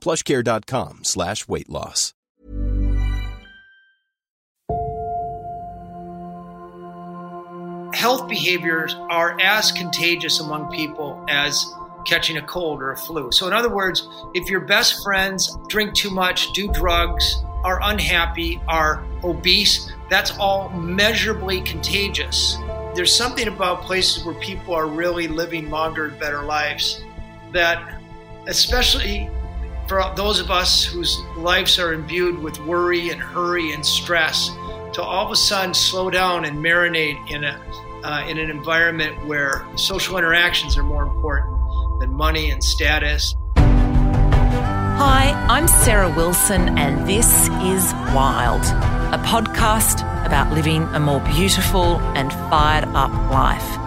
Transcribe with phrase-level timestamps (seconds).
[0.00, 2.14] plushcare.com slash weight loss.
[8.00, 11.66] health behaviors are as contagious among people as
[12.06, 13.30] catching a cold or a flu.
[13.30, 18.58] So, in other words, if your best friends drink too much, do drugs, are unhappy,
[18.68, 22.56] are obese, that's all measurably contagious.
[22.94, 27.04] There's something about places where people are really living longer and better lives
[27.52, 28.00] that,
[28.46, 29.28] especially
[29.90, 34.52] for those of us whose lives are imbued with worry and hurry and stress,
[34.92, 37.60] to all of a sudden slow down and marinate in a
[38.04, 41.50] uh, in an environment where social interactions are more important
[41.98, 43.34] than money and status.
[43.56, 48.62] Hi, I'm Sarah Wilson, and this is Wild,
[49.12, 53.79] a podcast about living a more beautiful and fired up life.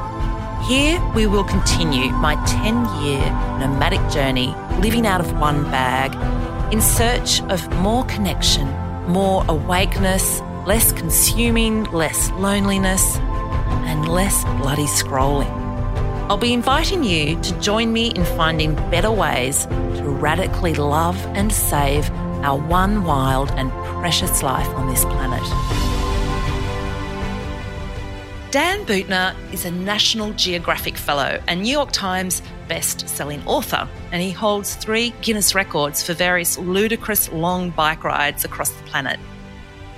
[0.67, 3.19] Here we will continue my 10 year
[3.59, 6.13] nomadic journey living out of one bag
[6.71, 8.69] in search of more connection,
[9.05, 13.17] more awakeness, less consuming, less loneliness,
[13.87, 15.51] and less bloody scrolling.
[16.29, 21.51] I'll be inviting you to join me in finding better ways to radically love and
[21.51, 22.09] save
[22.41, 23.69] our one wild and
[23.99, 25.92] precious life on this planet.
[28.53, 34.29] Dan Buettner is a National Geographic Fellow and New York Times best-selling author, and he
[34.29, 39.19] holds three Guinness records for various ludicrous long bike rides across the planet.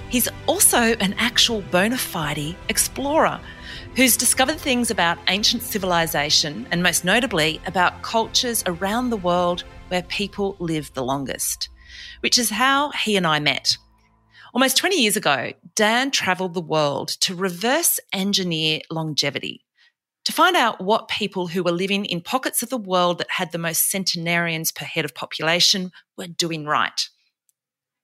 [0.07, 3.41] He's also an actual bona fide explorer
[3.97, 10.03] who's discovered things about ancient civilization and most notably about cultures around the world where
[10.03, 11.67] people live the longest,
[12.21, 13.75] which is how he and I met.
[14.55, 19.65] Almost 20 years ago, Dan travelled the world to reverse engineer longevity,
[20.23, 23.51] to find out what people who were living in pockets of the world that had
[23.51, 27.09] the most centenarians per head of population were doing right.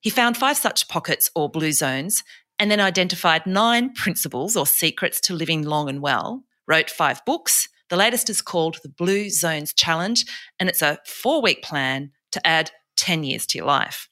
[0.01, 2.21] He found five such pockets or blue zones
[2.59, 7.69] and then identified nine principles or secrets to living long and well, wrote five books.
[7.89, 10.25] The latest is called The Blue Zones Challenge,
[10.59, 14.09] and it's a four week plan to add 10 years to your life.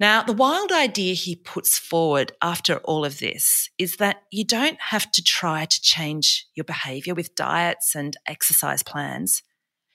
[0.00, 4.80] Now, the wild idea he puts forward after all of this is that you don't
[4.80, 9.42] have to try to change your behavior with diets and exercise plans.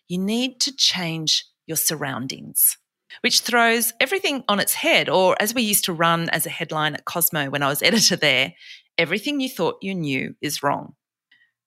[0.07, 2.77] You need to change your surroundings
[3.21, 5.09] which throws everything on its head.
[5.09, 8.16] Or as we used to run as a headline at Cosmo when I was editor
[8.16, 8.53] there,
[8.97, 10.95] everything you thought you knew is wrong,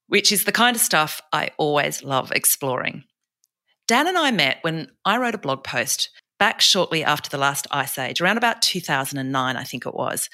[0.07, 3.05] which is the kind of stuff I always love exploring.
[3.87, 7.67] Dan and I met when I wrote a blog post back shortly after the last
[7.71, 10.29] ice age, around about 2009, I think it was.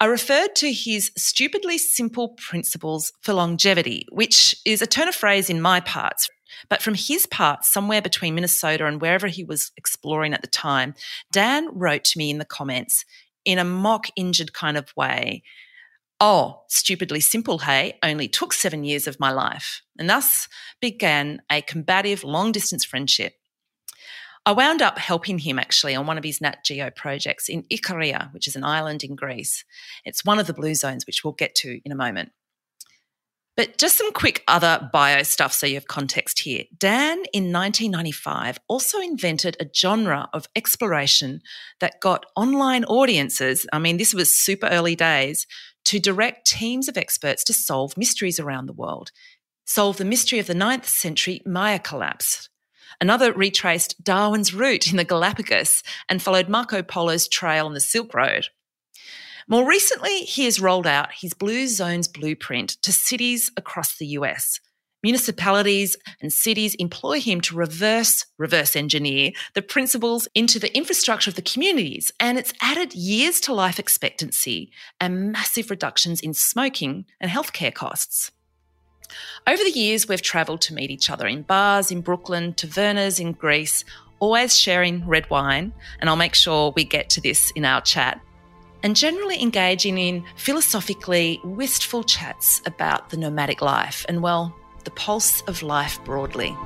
[0.00, 5.48] I referred to his stupidly simple principles for longevity, which is a turn of phrase
[5.48, 6.28] in my parts.
[6.68, 10.94] But from his part, somewhere between Minnesota and wherever he was exploring at the time,
[11.30, 13.04] Dan wrote to me in the comments
[13.44, 15.42] in a mock injured kind of way.
[16.20, 19.82] Oh, stupidly simple, hey, only took seven years of my life.
[19.98, 20.48] And thus
[20.80, 23.34] began a combative long distance friendship.
[24.44, 28.32] I wound up helping him actually on one of his Nat Geo projects in Ikaria,
[28.34, 29.64] which is an island in Greece.
[30.04, 32.32] It's one of the blue zones, which we'll get to in a moment.
[33.56, 36.64] But just some quick other bio stuff so you have context here.
[36.76, 41.42] Dan in 1995 also invented a genre of exploration
[41.78, 45.46] that got online audiences, I mean, this was super early days,
[45.84, 49.10] to direct teams of experts to solve mysteries around the world.
[49.66, 52.48] Solve the mystery of the 9th century Maya collapse,
[53.00, 58.14] Another retraced Darwin's route in the Galapagos and followed Marco Polo's trail on the Silk
[58.14, 58.48] Road.
[59.48, 64.60] More recently, he has rolled out his Blue Zones blueprint to cities across the US.
[65.02, 71.34] Municipalities and cities employ him to reverse reverse engineer the principles into the infrastructure of
[71.34, 77.30] the communities, and it's added years to life expectancy and massive reductions in smoking and
[77.30, 78.30] healthcare costs.
[79.46, 83.32] Over the years, we've travelled to meet each other in bars in Brooklyn, tavernas in
[83.32, 83.84] Greece,
[84.20, 88.20] always sharing red wine, and I'll make sure we get to this in our chat.
[88.84, 94.54] And generally engaging in philosophically wistful chats about the nomadic life and, well,
[94.84, 96.56] the pulse of life broadly.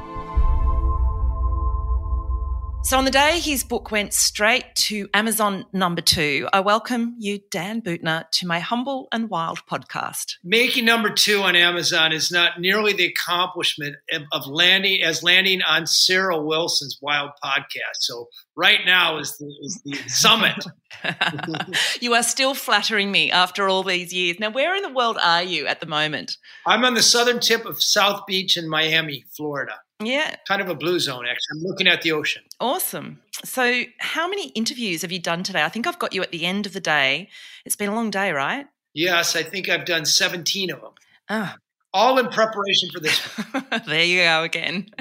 [2.82, 7.40] So, on the day his book went straight to Amazon number two, I welcome you,
[7.50, 10.34] Dan Buettner, to my humble and wild podcast.
[10.44, 13.96] Making number two on Amazon is not nearly the accomplishment
[14.32, 17.99] of landing as landing on Sarah Wilson's wild podcast.
[18.00, 20.64] So, right now is the, is the summit.
[22.00, 24.38] you are still flattering me after all these years.
[24.38, 26.37] Now, where in the world are you at the moment?
[26.67, 29.75] I'm on the southern tip of South Beach in Miami, Florida.
[30.03, 30.37] Yeah.
[30.47, 31.59] Kind of a blue zone, actually.
[31.59, 32.43] I'm looking at the ocean.
[32.61, 33.21] Awesome.
[33.45, 35.65] So, how many interviews have you done today?
[35.65, 37.29] I think I've got you at the end of the day.
[37.65, 38.67] It's been a long day, right?
[38.95, 40.93] Yes, I think I've done 17 of them.
[41.29, 41.57] Ah.
[41.95, 43.19] All in preparation for this
[43.87, 44.87] there you go again.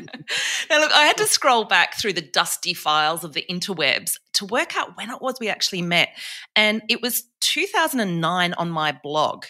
[0.70, 4.46] now, look, I had to scroll back through the dusty files of the interwebs to
[4.46, 6.10] work out when it was we actually met.
[6.56, 9.46] And it was 2009 on my blog.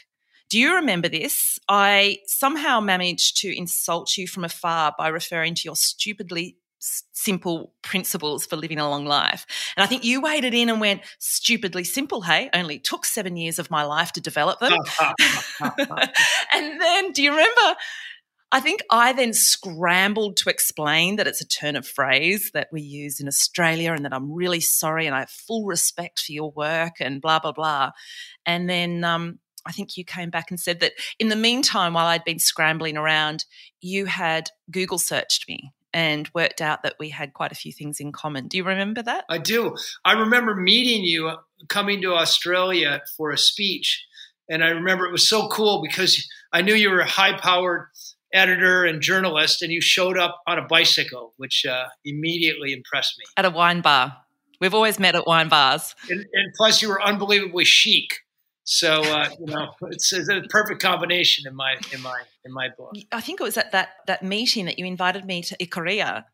[0.50, 1.60] Do you remember this?
[1.68, 8.46] I somehow managed to insult you from afar by referring to your stupidly simple principles
[8.46, 9.46] for living a long life.
[9.76, 13.60] And I think you waded in and went, stupidly simple, hey, only took seven years
[13.60, 14.74] of my life to develop them.
[16.54, 17.76] and then, do you remember?
[18.52, 22.82] I think I then scrambled to explain that it's a turn of phrase that we
[22.82, 26.52] use in Australia and that I'm really sorry and I have full respect for your
[26.52, 27.92] work and blah, blah, blah.
[28.46, 32.08] And then um, I think you came back and said that in the meantime, while
[32.08, 33.46] I'd been scrambling around,
[33.82, 38.00] you had Google searched me and worked out that we had quite a few things
[38.00, 38.48] in common.
[38.48, 39.26] Do you remember that?
[39.30, 39.76] I do.
[40.04, 41.38] I remember meeting you uh,
[41.70, 44.06] coming to Australia for a speech.
[44.50, 47.88] And I remember it was so cool because I knew you were a high powered
[48.34, 53.24] editor and journalist, and you showed up on a bicycle, which uh, immediately impressed me.
[53.38, 54.18] At a wine bar.
[54.60, 55.96] We've always met at wine bars.
[56.10, 58.25] And, and plus, you were unbelievably chic.
[58.66, 62.70] So uh, you know, it's, it's, a perfect combination in my in my in my
[62.76, 62.96] book.
[63.12, 66.26] I think it was at that that meeting that you invited me to Ikaria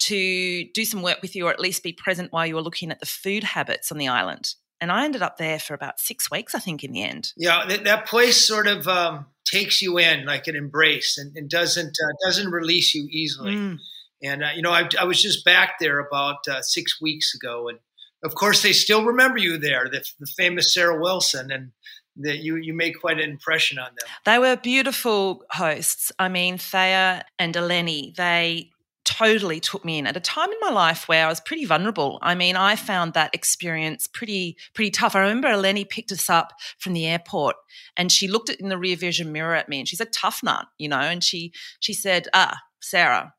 [0.00, 2.90] to do some work with you, or at least be present while you were looking
[2.90, 4.54] at the food habits on the island.
[4.80, 7.32] And I ended up there for about six weeks, I think, in the end.
[7.36, 11.48] Yeah, that, that place sort of um, takes you in like an embrace, and, and
[11.48, 13.56] doesn't uh, doesn't release you easily.
[13.56, 13.78] Mm.
[14.22, 17.68] And uh, you know, I, I, was just back there about uh, six weeks ago,
[17.68, 17.78] and
[18.24, 21.72] of course, they still remember you there, the, the famous Sarah Wilson, and
[22.16, 24.08] that you you made quite an impression on them.
[24.24, 26.10] They were beautiful hosts.
[26.18, 28.70] I mean, Thea and Eleni, they
[29.04, 32.18] totally took me in at a time in my life where I was pretty vulnerable.
[32.20, 35.16] I mean, I found that experience pretty pretty tough.
[35.16, 37.56] I remember Eleni picked us up from the airport
[37.96, 40.66] and she looked in the rear vision mirror at me and she's a tough nut,
[40.76, 43.32] you know, and she she said, "Ah, Sarah,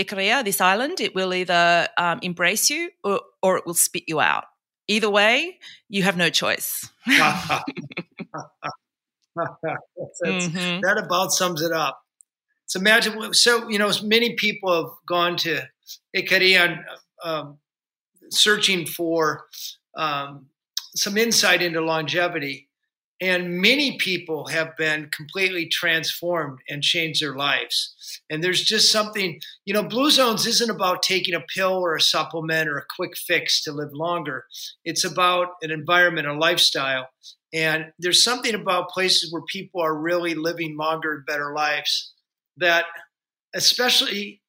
[0.00, 4.20] Ikaria, this island, it will either um, embrace you or, or it will spit you
[4.20, 4.44] out.
[4.88, 5.58] Either way,
[5.88, 6.88] you have no choice.
[7.06, 7.60] mm-hmm.
[10.80, 12.00] That about sums it up.
[12.66, 15.68] So imagine, so, you know, many people have gone to
[16.16, 16.82] Ikaria
[17.22, 17.58] um,
[18.30, 19.44] searching for
[19.96, 20.46] um,
[20.94, 22.69] some insight into longevity.
[23.22, 27.94] And many people have been completely transformed and changed their lives.
[28.30, 32.00] And there's just something, you know, Blue Zones isn't about taking a pill or a
[32.00, 34.46] supplement or a quick fix to live longer.
[34.84, 37.10] It's about an environment, a lifestyle.
[37.52, 42.14] And there's something about places where people are really living longer and better lives
[42.56, 42.86] that,
[43.54, 44.40] especially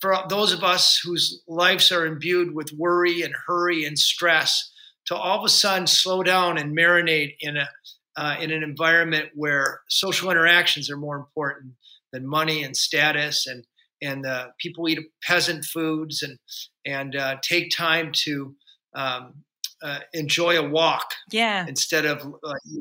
[0.00, 4.72] for those of us whose lives are imbued with worry and hurry and stress,
[5.06, 7.68] to all of a sudden slow down and marinate in a
[8.16, 11.74] uh, in an environment where social interactions are more important
[12.12, 13.66] than money and status and
[14.02, 16.38] and uh, people eat peasant foods and
[16.84, 18.54] and uh, take time to
[18.94, 19.34] um,
[19.82, 21.66] uh, enjoy a walk yeah.
[21.66, 22.26] instead of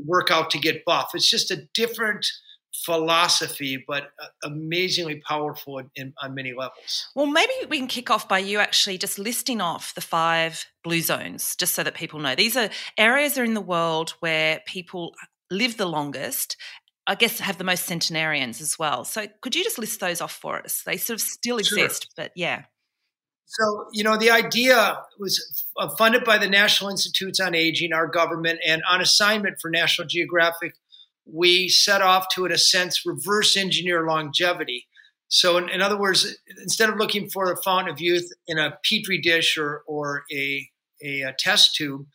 [0.05, 1.11] work out to get buff.
[1.13, 2.25] It's just a different
[2.83, 8.09] philosophy but uh, amazingly powerful in, in, on many levels well maybe we can kick
[8.09, 12.19] off by you actually just listing off the five blue zones just so that people
[12.19, 15.13] know these are areas are in the world where people
[15.51, 16.57] live the longest
[17.07, 19.05] I guess have the most centenarians as well.
[19.05, 20.81] So could you just list those off for us?
[20.85, 22.11] They sort of still exist, sure.
[22.17, 22.63] but yeah.
[23.45, 28.07] So, you know, the idea was uh, funded by the National Institutes on Aging, our
[28.07, 30.73] government, and on assignment for National Geographic,
[31.25, 34.87] we set off to, in a sense, reverse engineer longevity.
[35.27, 38.77] So, in, in, other words, instead of looking for a fountain of youth in a
[38.83, 40.69] petri dish or, or a,
[41.03, 42.05] a, a test tube,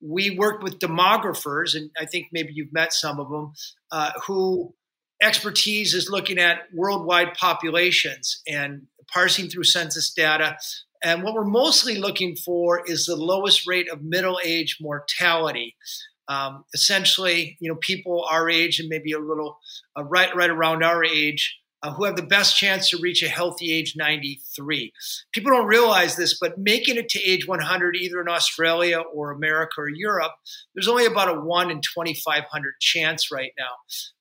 [0.00, 3.52] we worked with demographers, and I think maybe you've met some of them,
[3.90, 4.74] uh, who
[5.22, 10.56] expertise is looking at worldwide populations and parsing through census data.
[11.02, 15.76] And what we're mostly looking for is the lowest rate of middle age mortality.
[16.28, 19.58] Um, essentially, you know, people our age and maybe a little
[19.96, 23.28] uh, right right around our age uh, who have the best chance to reach a
[23.28, 24.90] healthy age 93.
[25.32, 29.74] People don't realize this, but making it to age 100, either in Australia or America
[29.78, 30.32] or Europe,
[30.74, 33.72] there's only about a 1 in 2,500 chance right now.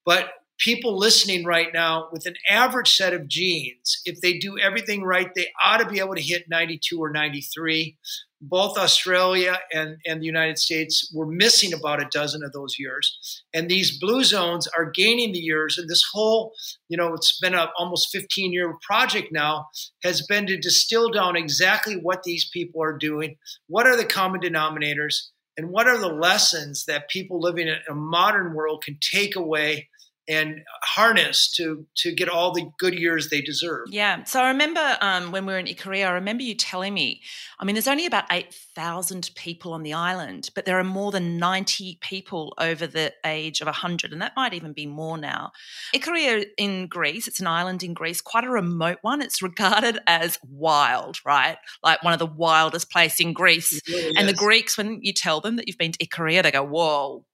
[0.06, 5.04] But people listening right now with an average set of genes, if they do everything
[5.04, 7.98] right, they ought to be able to hit 92 or 93
[8.50, 13.44] both Australia and, and the United States were missing about a dozen of those years.
[13.54, 15.78] And these blue zones are gaining the years.
[15.78, 16.54] And this whole,
[16.90, 19.68] you know, it's been a almost 15 year project now,
[20.04, 24.42] has been to distill down exactly what these people are doing, what are the common
[24.42, 29.36] denominators, and what are the lessons that people living in a modern world can take
[29.36, 29.88] away
[30.28, 33.88] and harness to to get all the good years they deserve.
[33.90, 34.24] Yeah.
[34.24, 37.22] So I remember um, when we were in Ikaria, I remember you telling me.
[37.60, 41.12] I mean, there's only about eight thousand people on the island, but there are more
[41.12, 45.52] than ninety people over the age of hundred, and that might even be more now.
[45.94, 49.22] Ikaria in Greece, it's an island in Greece, quite a remote one.
[49.22, 51.58] It's regarded as wild, right?
[51.84, 53.82] Like one of the wildest places in Greece.
[53.88, 54.28] Really and is.
[54.28, 57.26] the Greeks, when you tell them that you've been to Ikaria, they go, "Whoa."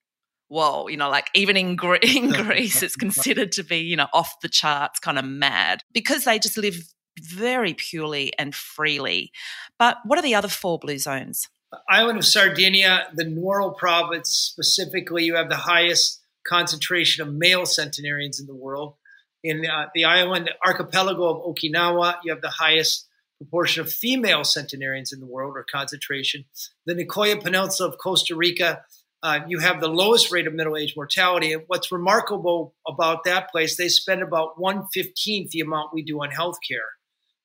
[0.49, 4.07] Whoa, you know, like even in, Gre- in Greece, it's considered to be, you know,
[4.13, 6.75] off the charts, kind of mad because they just live
[7.19, 9.31] very purely and freely.
[9.77, 11.47] But what are the other four blue zones?
[11.87, 18.39] Island of Sardinia, the Nuoro province specifically, you have the highest concentration of male centenarians
[18.39, 18.95] in the world.
[19.43, 25.13] In uh, the island archipelago of Okinawa, you have the highest proportion of female centenarians
[25.13, 26.45] in the world or concentration.
[26.85, 28.81] The Nicoya Peninsula of Costa Rica,
[29.21, 31.53] uh, you have the lowest rate of middle age mortality.
[31.53, 36.29] And what's remarkable about that place, they spend about 115th the amount we do on
[36.29, 36.87] healthcare.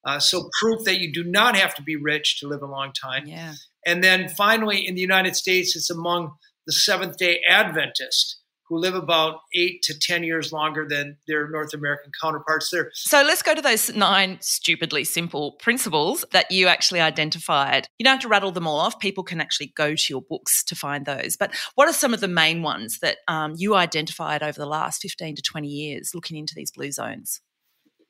[0.04, 2.92] Uh, so proof that you do not have to be rich to live a long
[2.92, 3.26] time.
[3.26, 3.54] Yeah.
[3.86, 6.32] And then finally, in the United States, it's among
[6.66, 8.40] the Seventh Day Adventists
[8.74, 12.90] who live about eight to 10 years longer than their North American counterparts there.
[12.92, 17.86] So let's go to those nine stupidly simple principles that you actually identified.
[17.98, 18.98] You don't have to rattle them all off.
[18.98, 21.36] People can actually go to your books to find those.
[21.36, 25.02] But what are some of the main ones that um, you identified over the last
[25.02, 27.40] 15 to 20 years looking into these blue zones?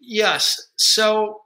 [0.01, 0.71] Yes.
[0.77, 1.41] So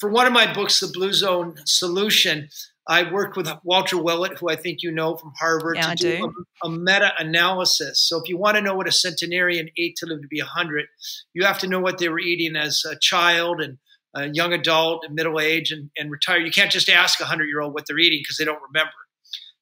[0.00, 2.48] for one of my books, The Blue Zone Solution,
[2.88, 6.16] I worked with Walter Willett, who I think you know from Harvard, yeah, to do,
[6.18, 6.32] do.
[6.64, 8.00] a, a meta analysis.
[8.00, 10.86] So, if you want to know what a centenarian ate to live to be 100,
[11.32, 13.78] you have to know what they were eating as a child and
[14.14, 16.44] a young adult and middle age and, and retired.
[16.44, 18.92] You can't just ask a 100 year old what they're eating because they don't remember.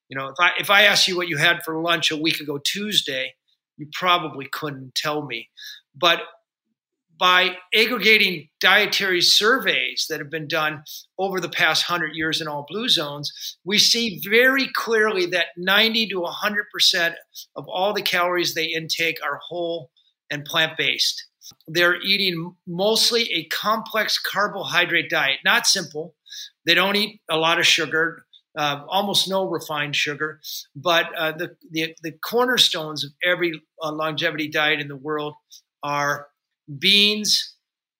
[0.08, 2.40] You know, if I, if I asked you what you had for lunch a week
[2.40, 3.34] ago Tuesday,
[3.76, 5.48] you probably couldn't tell me.
[5.94, 6.20] But
[7.20, 10.82] by aggregating dietary surveys that have been done
[11.18, 16.08] over the past 100 years in all blue zones, we see very clearly that 90
[16.08, 17.14] to 100%
[17.56, 19.90] of all the calories they intake are whole
[20.30, 21.26] and plant based.
[21.68, 26.14] They're eating mostly a complex carbohydrate diet, not simple.
[26.64, 28.24] They don't eat a lot of sugar,
[28.56, 30.40] uh, almost no refined sugar.
[30.74, 35.34] But uh, the, the, the, cornerstones of every uh, longevity diet in the world
[35.82, 36.28] are
[36.78, 37.54] beans,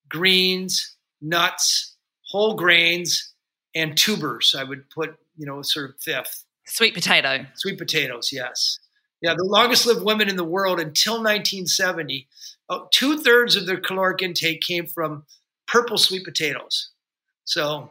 [0.09, 1.97] greens, nuts,
[2.31, 3.33] whole grains,
[3.75, 4.55] and tubers.
[4.57, 6.45] I would put, you know, sort of fifth.
[6.67, 7.47] Sweet potato.
[7.55, 8.79] Sweet potatoes, yes.
[9.23, 12.27] Yeah, the longest lived women in the world until 1970,
[12.71, 15.25] uh, two thirds of their caloric intake came from
[15.67, 16.91] purple sweet potatoes.
[17.45, 17.91] So,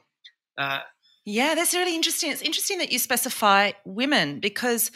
[0.58, 0.80] uh,
[1.26, 2.32] yeah, that's really interesting.
[2.32, 4.90] It's interesting that you specify women because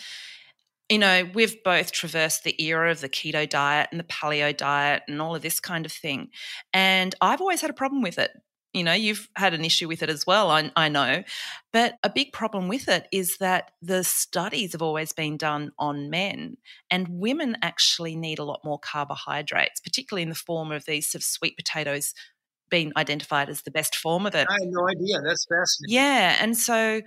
[0.90, 5.04] you know, we've both traversed the era of the keto diet and the paleo diet
[5.08, 6.30] and all of this kind of thing.
[6.74, 8.32] And I've always had a problem with it.
[8.74, 11.24] You know, you've had an issue with it as well, I, I know.
[11.72, 16.10] But a big problem with it is that the studies have always been done on
[16.10, 16.58] men,
[16.90, 21.22] and women actually need a lot more carbohydrates, particularly in the form of these sort
[21.22, 22.16] of sweet potatoes
[22.70, 24.48] being identified as the best form of it.
[24.50, 25.22] I had no idea.
[25.22, 25.94] That's fascinating.
[25.96, 26.38] Yeah.
[26.40, 27.02] And so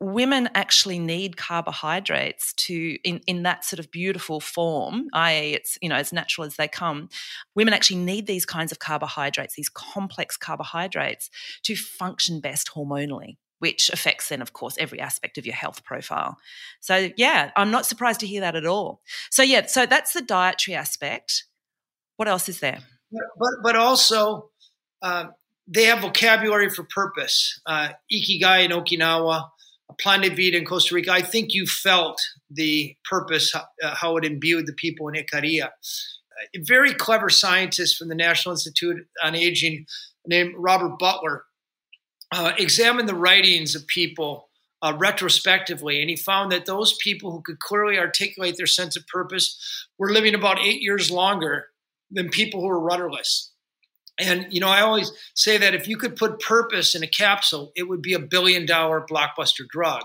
[0.00, 5.88] women actually need carbohydrates to in, in that sort of beautiful form i.e it's you
[5.88, 7.08] know as natural as they come
[7.56, 11.30] women actually need these kinds of carbohydrates these complex carbohydrates
[11.64, 16.38] to function best hormonally which affects then of course every aspect of your health profile.
[16.80, 19.00] So yeah i'm not surprised to hear that at all.
[19.30, 21.44] So yeah so that's the dietary aspect.
[22.16, 22.80] What else is there?
[23.10, 24.50] But but also
[25.02, 25.26] uh,
[25.66, 27.60] they have vocabulary for purpose.
[27.66, 29.48] Uh, Ikigai in Okinawa,
[30.00, 31.12] Plan de Vida in Costa Rica.
[31.12, 35.70] I think you felt the purpose, uh, how it imbued the people in Ikaria.
[36.54, 39.86] A very clever scientist from the National Institute on Aging
[40.26, 41.44] named Robert Butler
[42.30, 44.48] uh, examined the writings of people
[44.82, 49.06] uh, retrospectively, and he found that those people who could clearly articulate their sense of
[49.08, 51.66] purpose were living about eight years longer
[52.10, 53.52] than people who were rudderless.
[54.18, 57.72] And you know, I always say that if you could put purpose in a capsule,
[57.76, 60.04] it would be a billion dollar blockbuster drug.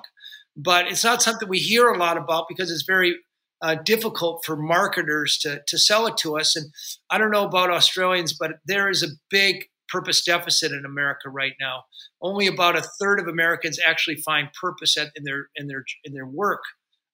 [0.56, 3.18] But it's not something we hear a lot about because it's very
[3.62, 6.56] uh, difficult for marketers to to sell it to us.
[6.56, 6.72] And
[7.10, 11.54] I don't know about Australians, but there is a big purpose deficit in America right
[11.60, 11.84] now.
[12.22, 16.14] Only about a third of Americans actually find purpose at, in their in their in
[16.14, 16.62] their work,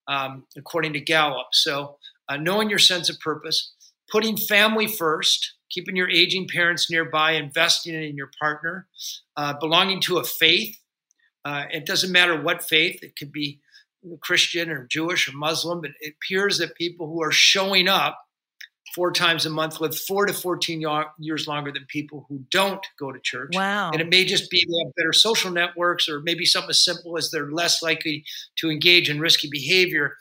[0.07, 1.47] um, according to Gallup.
[1.51, 3.73] So, uh, knowing your sense of purpose,
[4.11, 8.87] putting family first, keeping your aging parents nearby, investing in your partner,
[9.37, 10.77] uh, belonging to a faith.
[11.45, 13.59] Uh, it doesn't matter what faith; it could be
[14.21, 18.19] Christian or Jewish or Muslim, but it appears that people who are showing up
[18.95, 20.83] four times a month live four to 14
[21.19, 23.51] years longer than people who don't go to church.
[23.55, 23.91] Wow.
[23.91, 27.17] And it may just be they have better social networks or maybe something as simple
[27.17, 28.23] as they're less likely
[28.57, 30.15] to engage in risky behavior.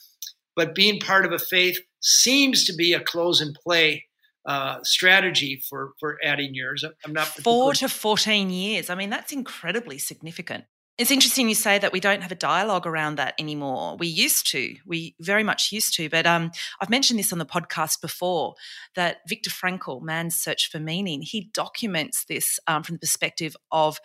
[0.55, 4.05] But being part of a faith seems to be a close and play
[4.49, 6.85] uh, strategy for for adding years.
[7.05, 8.91] I'm not four to fourteen years.
[8.91, 10.65] I mean, that's incredibly significant.
[10.97, 13.97] It's interesting you say that we don't have a dialogue around that anymore.
[13.99, 16.09] We used to, we very much used to.
[16.09, 16.51] But um,
[16.81, 18.55] I've mentioned this on the podcast before
[18.97, 24.01] that Viktor Frankl, Man's Search for Meaning, he documents this um, from the perspective of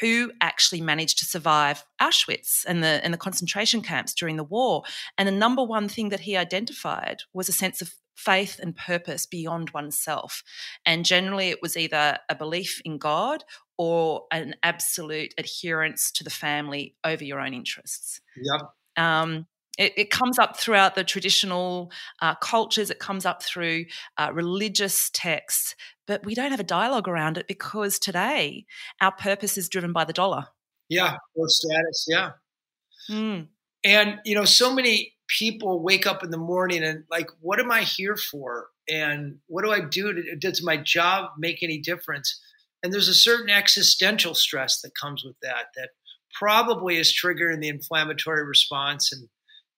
[0.00, 4.82] who actually managed to survive Auschwitz and the and the concentration camps during the war.
[5.16, 9.26] And the number one thing that he identified was a sense of faith and purpose
[9.26, 10.42] beyond oneself.
[10.84, 13.44] And generally, it was either a belief in God
[13.78, 18.20] or an absolute adherence to the family over your own interests.
[18.36, 18.70] Yep.
[18.96, 19.46] Um,
[19.78, 21.90] it, it, comes up throughout the traditional
[22.20, 23.86] uh, cultures, it comes up through
[24.18, 25.74] uh, religious texts,
[26.06, 28.66] but we don't have a dialogue around it because today
[29.00, 30.46] our purpose is driven by the dollar.
[30.90, 32.06] Yeah, or status.
[32.06, 32.32] Yeah.
[33.10, 33.48] Mm.
[33.82, 37.70] And, you know, so many people wake up in the morning and like, what am
[37.70, 38.68] I here for?
[38.88, 40.12] And what do I do?
[40.12, 42.40] To, does my job make any difference?
[42.82, 45.90] And there's a certain existential stress that comes with that, that
[46.38, 49.12] probably is triggering the inflammatory response.
[49.12, 49.28] And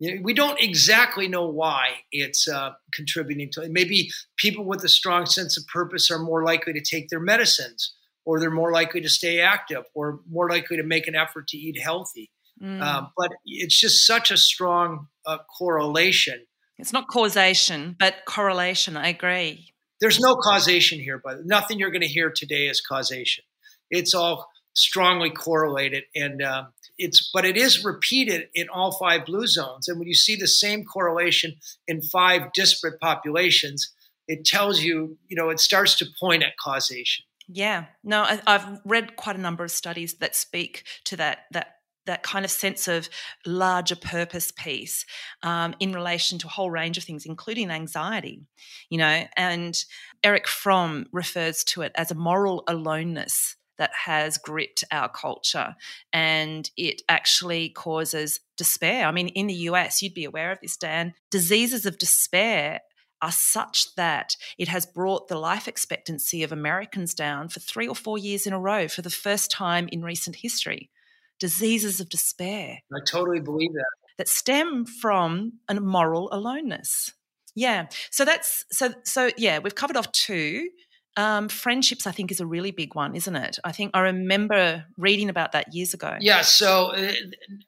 [0.01, 3.71] you know, we don't exactly know why it's uh, contributing to it.
[3.71, 7.95] Maybe people with a strong sense of purpose are more likely to take their medicines,
[8.25, 11.57] or they're more likely to stay active, or more likely to make an effort to
[11.57, 12.31] eat healthy.
[12.63, 12.83] Mm.
[12.83, 16.47] Uh, but it's just such a strong uh, correlation.
[16.79, 18.97] It's not causation, but correlation.
[18.97, 19.69] I agree.
[20.01, 23.45] There's no causation here, but nothing you're going to hear today is causation.
[23.91, 29.47] It's all strongly correlated, and um, it's but it is repeated in all five blue
[29.47, 29.89] zones.
[29.89, 31.55] And when you see the same correlation
[31.87, 33.93] in five disparate populations,
[34.27, 37.25] it tells you, you know, it starts to point at causation.
[37.47, 41.77] Yeah, no, I, have read quite a number of studies that speak to that that
[42.07, 43.09] that kind of sense of
[43.47, 45.05] larger purpose piece
[45.43, 48.43] um, in relation to a whole range of things, including anxiety,
[48.91, 49.25] you know.
[49.37, 49.77] And
[50.23, 55.75] Erich Fromm refers to it as a moral aloneness that has gripped our culture
[56.13, 59.07] and it actually causes despair.
[59.07, 62.81] I mean, in the US, you'd be aware of this, Dan, diseases of despair
[63.21, 67.95] are such that it has brought the life expectancy of Americans down for three or
[67.95, 70.91] four years in a row for the first time in recent history
[71.39, 72.79] diseases of despair.
[72.93, 73.85] I totally believe that.
[74.19, 77.13] That stem from a moral aloneness.
[77.55, 77.87] Yeah.
[78.11, 80.69] So that's so so yeah, we've covered off two.
[81.17, 83.61] Um, friendships, I think, is a really big one, isn't it?
[83.63, 86.17] I think I remember reading about that years ago.
[86.21, 86.41] Yeah.
[86.41, 87.13] So uh,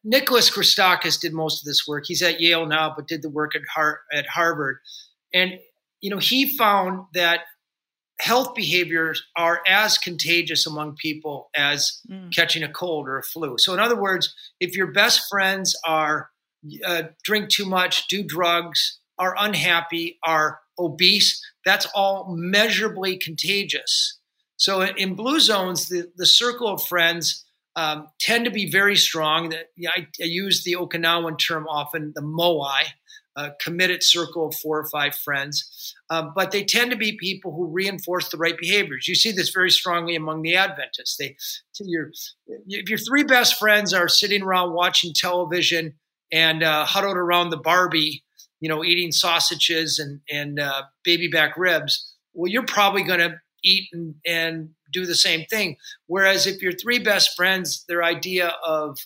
[0.03, 2.05] Nicholas Christakis did most of this work.
[2.09, 4.79] He's at Yale now, but did the work at Har- at Harvard,
[5.33, 5.61] and
[6.01, 7.43] you know he found that
[8.19, 12.35] health behaviors are as contagious among people as mm.
[12.35, 13.57] catching a cold or a flu.
[13.59, 16.31] So, in other words, if your best friends are
[16.85, 24.19] uh, drink too much, do drugs, are unhappy, are obese, that's all measurably contagious.
[24.57, 27.45] So, in, in blue zones, the, the circle of friends
[27.77, 29.51] um, tend to be very strong.
[29.51, 32.85] That I, I use the Okinawan term often, the moai
[33.37, 35.95] a committed circle of four or five friends.
[36.11, 39.07] Um, but they tend to be people who reinforce the right behaviors.
[39.07, 41.17] You see this very strongly among the Adventists.
[41.17, 41.37] They,
[41.81, 42.11] your,
[42.47, 45.95] if your three best friends are sitting around watching television
[46.33, 48.25] and uh, huddled around the Barbie,
[48.61, 53.35] you know, eating sausages and and uh, baby back ribs, well, you're probably going to
[53.63, 55.77] eat and, and do the same thing.
[56.07, 58.99] Whereas if your three best friends, their idea of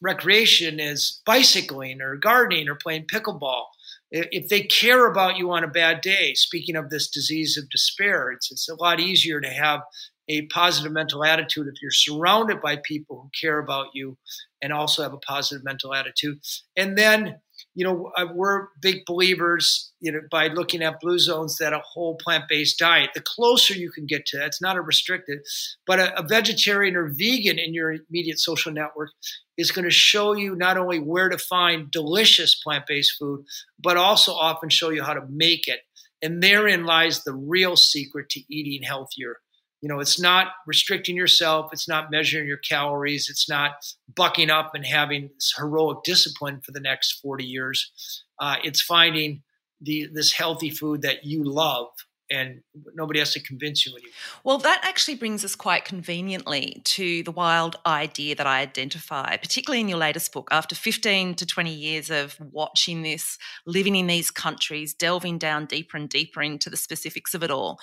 [0.00, 3.64] recreation is bicycling or gardening or playing pickleball,
[4.10, 8.30] if they care about you on a bad day, speaking of this disease of despair,
[8.30, 9.80] it's, it's a lot easier to have
[10.28, 14.16] a positive mental attitude if you're surrounded by people who care about you
[14.62, 16.38] and also have a positive mental attitude.
[16.76, 17.40] And then
[17.76, 21.80] you know, uh, we're big believers, you know, by looking at blue zones that a
[21.80, 23.10] whole plant-based diet.
[23.14, 25.40] The closer you can get to that, it's not a restricted,
[25.86, 29.10] but a, a vegetarian or vegan in your immediate social network
[29.58, 33.44] is going to show you not only where to find delicious plant-based food,
[33.78, 35.80] but also often show you how to make it.
[36.22, 39.36] And therein lies the real secret to eating healthier
[39.82, 41.70] you know, it's not restricting yourself.
[41.72, 43.28] It's not measuring your calories.
[43.28, 43.72] It's not
[44.14, 47.92] bucking up and having heroic discipline for the next 40 years.
[48.40, 49.42] Uh, it's finding
[49.80, 51.88] the this healthy food that you love
[52.30, 52.60] and
[52.94, 54.12] nobody has to convince you anymore.
[54.42, 59.80] Well, that actually brings us quite conveniently to the wild idea that I identify, particularly
[59.80, 60.48] in your latest book.
[60.50, 65.96] After 15 to 20 years of watching this, living in these countries, delving down deeper
[65.96, 67.78] and deeper into the specifics of it all,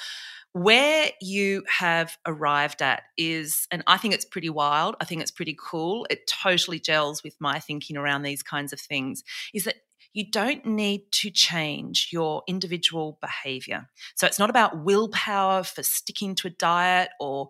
[0.53, 4.95] where you have arrived at is, and I think it's pretty wild.
[5.01, 6.05] I think it's pretty cool.
[6.09, 9.23] It totally gels with my thinking around these kinds of things.
[9.53, 9.77] Is that
[10.13, 13.89] you don't need to change your individual behavior.
[14.15, 17.47] So it's not about willpower for sticking to a diet or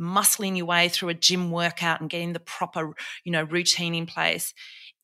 [0.00, 4.06] muscling your way through a gym workout and getting the proper, you know, routine in
[4.06, 4.54] place.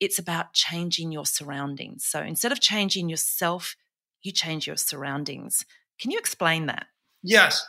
[0.01, 2.07] It's about changing your surroundings.
[2.07, 3.77] So instead of changing yourself,
[4.23, 5.67] you change your surroundings.
[6.01, 6.87] Can you explain that?
[7.25, 7.65] Yes.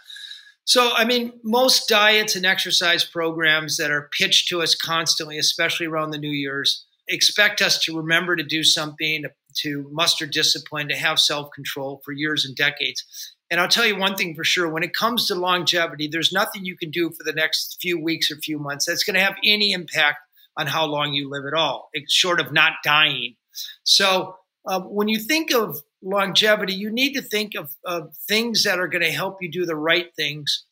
[0.65, 5.85] So, I mean, most diets and exercise programs that are pitched to us constantly, especially
[5.85, 9.25] around the New Year's, expect us to remember to do something,
[9.61, 13.03] to muster discipline, to have self control for years and decades.
[13.51, 16.65] And I'll tell you one thing for sure when it comes to longevity, there's nothing
[16.65, 19.35] you can do for the next few weeks or few months that's going to have
[19.45, 20.17] any impact
[20.57, 23.35] on how long you live at all, short of not dying.
[23.83, 24.35] So,
[24.67, 28.87] uh, when you think of longevity, you need to think of, of things that are
[28.87, 30.65] going to help you do the right things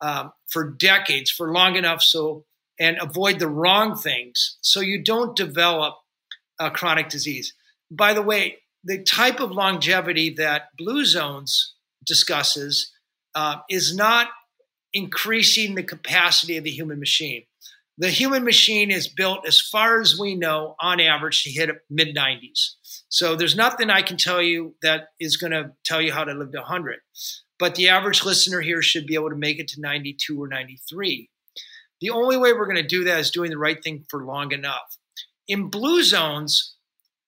[0.00, 2.44] um, for decades, for long enough, so
[2.78, 5.94] and avoid the wrong things, so you don't develop
[6.58, 7.54] a chronic disease.
[7.90, 12.92] By the way, the type of longevity that Blue Zones discusses
[13.34, 14.28] uh, is not
[14.92, 17.44] increasing the capacity of the human machine.
[17.96, 22.14] The human machine is built, as far as we know, on average to hit mid
[22.14, 22.74] 90s.
[23.14, 26.34] So there's nothing I can tell you that is going to tell you how to
[26.34, 26.98] live to 100.
[27.60, 31.30] But the average listener here should be able to make it to 92 or 93.
[32.00, 34.50] The only way we're going to do that is doing the right thing for long
[34.50, 34.98] enough.
[35.46, 36.74] In blue zones,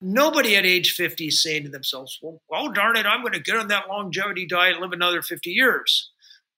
[0.01, 3.41] nobody at age 50 is saying to themselves, well, well darn it, I'm going to
[3.41, 6.11] get on that longevity diet and live another 50 years.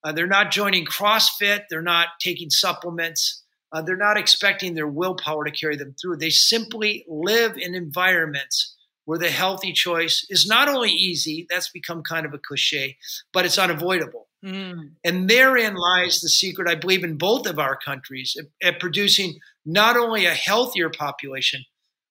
[0.02, 3.44] Uh, they're not joining CrossFit, they're not taking supplements.
[3.70, 6.16] Uh, they're not expecting their willpower to carry them through.
[6.16, 8.74] They simply live in environments
[9.08, 12.98] where the healthy choice is not only easy, that's become kind of a cliche,
[13.32, 14.28] but it's unavoidable.
[14.44, 14.90] Mm.
[15.02, 19.38] And therein lies the secret, I believe, in both of our countries at, at producing
[19.64, 21.64] not only a healthier population,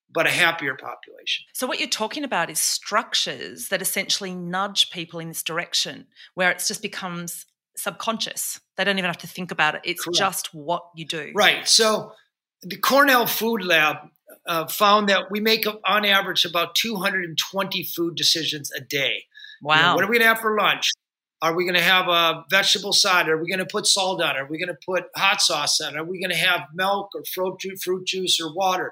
[0.10, 1.46] but a happier population.
[1.54, 6.50] So, what you're talking about is structures that essentially nudge people in this direction where
[6.50, 8.60] it just becomes subconscious.
[8.76, 10.18] They don't even have to think about it, it's Correct.
[10.18, 11.32] just what you do.
[11.36, 11.68] Right.
[11.68, 12.14] So,
[12.64, 13.98] the Cornell Food Lab
[14.48, 19.24] uh, found that we make on average about 220 food decisions a day.
[19.62, 19.76] Wow.
[19.76, 20.92] You know, what are we going to have for lunch?
[21.42, 23.30] Are we going to have a vegetable side?
[23.30, 24.40] Are we going to put salt on it?
[24.40, 26.00] Are we going to put hot sauce on it?
[26.00, 28.92] Are we going to have milk or fruit, fruit juice or water?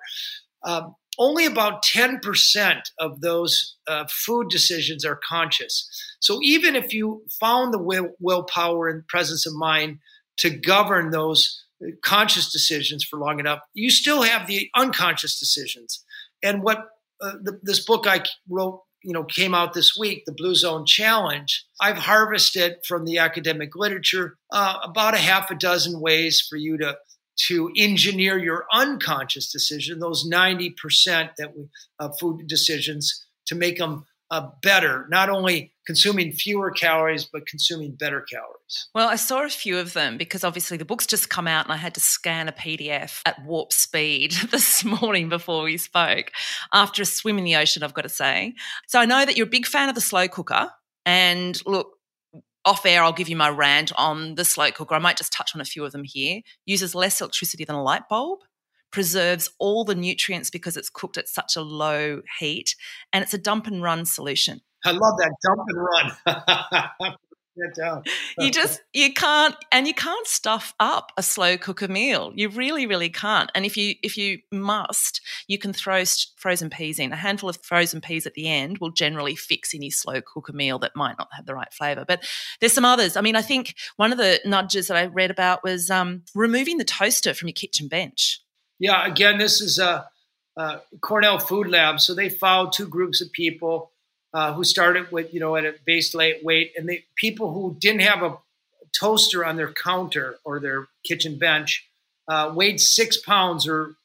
[0.63, 5.89] Um, only about 10% of those uh, food decisions are conscious.
[6.19, 9.99] So even if you found the will, willpower and presence of mind
[10.37, 11.64] to govern those
[12.03, 16.03] conscious decisions for long enough, you still have the unconscious decisions.
[16.43, 16.85] And what
[17.21, 20.85] uh, the, this book I wrote, you know, came out this week, the Blue Zone
[20.85, 21.65] Challenge.
[21.79, 26.77] I've harvested from the academic literature uh, about a half a dozen ways for you
[26.79, 26.97] to
[27.47, 31.67] to engineer your unconscious decision, those 90% that we,
[31.99, 37.91] uh, food decisions, to make them uh, better, not only consuming fewer calories, but consuming
[37.91, 38.89] better calories.
[38.93, 41.73] Well, I saw a few of them because obviously the book's just come out and
[41.73, 46.31] I had to scan a PDF at warp speed this morning before we spoke
[46.73, 48.53] after a swim in the ocean, I've got to say.
[48.87, 50.69] So I know that you're a big fan of the slow cooker.
[51.05, 51.91] And look,
[52.65, 54.95] off air, I'll give you my rant on the slow cooker.
[54.95, 56.41] I might just touch on a few of them here.
[56.65, 58.39] Uses less electricity than a light bulb
[58.95, 62.77] preserves all the nutrients because it's cooked at such a low heat,
[63.11, 64.61] and it's a dump and run solution.
[64.85, 67.15] I love that dump and run.
[68.37, 72.33] You just you can't and you can't stuff up a slow cooker meal.
[72.35, 73.49] You really really can't.
[73.55, 76.03] And if you if you must you can throw
[76.35, 77.13] frozen peas in.
[77.13, 80.79] A handful of frozen peas at the end will generally fix any slow cooker meal
[80.79, 82.03] that might not have the right flavor.
[82.05, 82.25] But
[82.59, 83.15] there's some others.
[83.15, 86.77] I mean i think one of the nudges that i read about was um, removing
[86.77, 88.41] the toaster from your kitchen bench.
[88.79, 90.07] Yeah again this is a,
[90.57, 93.91] a cornell food lab so they followed two groups of people
[94.35, 98.01] uh, who started with you know at a base weight, and the people who didn't
[98.01, 98.37] have a
[98.91, 101.87] toaster on their counter or their kitchen bench
[102.27, 103.95] uh, weighed six pounds or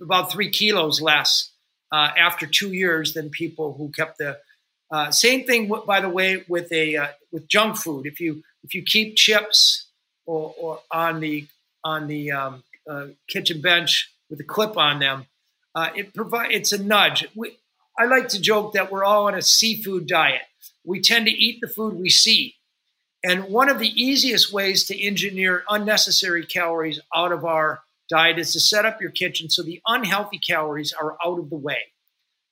[0.00, 1.50] about three kilos less
[1.90, 4.38] uh, after two years than people who kept the
[4.92, 5.68] uh, same thing.
[5.84, 9.88] By the way, with a uh, with junk food, if you if you keep chips
[10.24, 11.48] or, or on the
[11.82, 12.62] on the um,
[13.28, 15.26] kitchen bench with a clip on them,
[15.96, 17.26] it provide it's a nudge.
[17.34, 17.56] We,
[18.00, 20.40] I like to joke that we're all on a seafood diet.
[20.86, 22.54] We tend to eat the food we see.
[23.22, 28.54] And one of the easiest ways to engineer unnecessary calories out of our diet is
[28.54, 31.92] to set up your kitchen so the unhealthy calories are out of the way.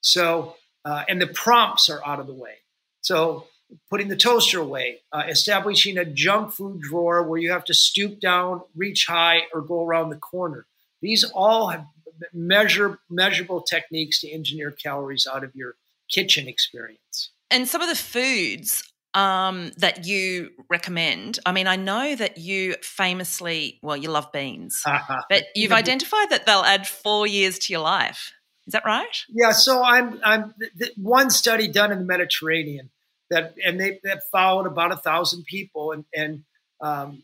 [0.02, 2.56] So, uh, and the prompts are out of the way.
[3.00, 3.46] So,
[3.88, 8.20] putting the toaster away, uh, establishing a junk food drawer where you have to stoop
[8.20, 10.66] down, reach high, or go around the corner.
[11.00, 11.86] These all have
[12.32, 15.74] measure measurable techniques to engineer calories out of your
[16.10, 17.30] kitchen experience.
[17.50, 18.82] And some of the foods
[19.14, 21.38] um, that you recommend.
[21.46, 24.82] I mean, I know that you famously, well, you love beans,
[25.30, 28.32] but you've identified that they'll add four years to your life.
[28.66, 29.24] Is that right?
[29.30, 29.52] Yeah.
[29.52, 30.54] So I'm, I'm
[30.96, 32.90] one study done in the Mediterranean
[33.30, 36.44] that, and they that followed about a thousand people, and and
[36.80, 37.22] um,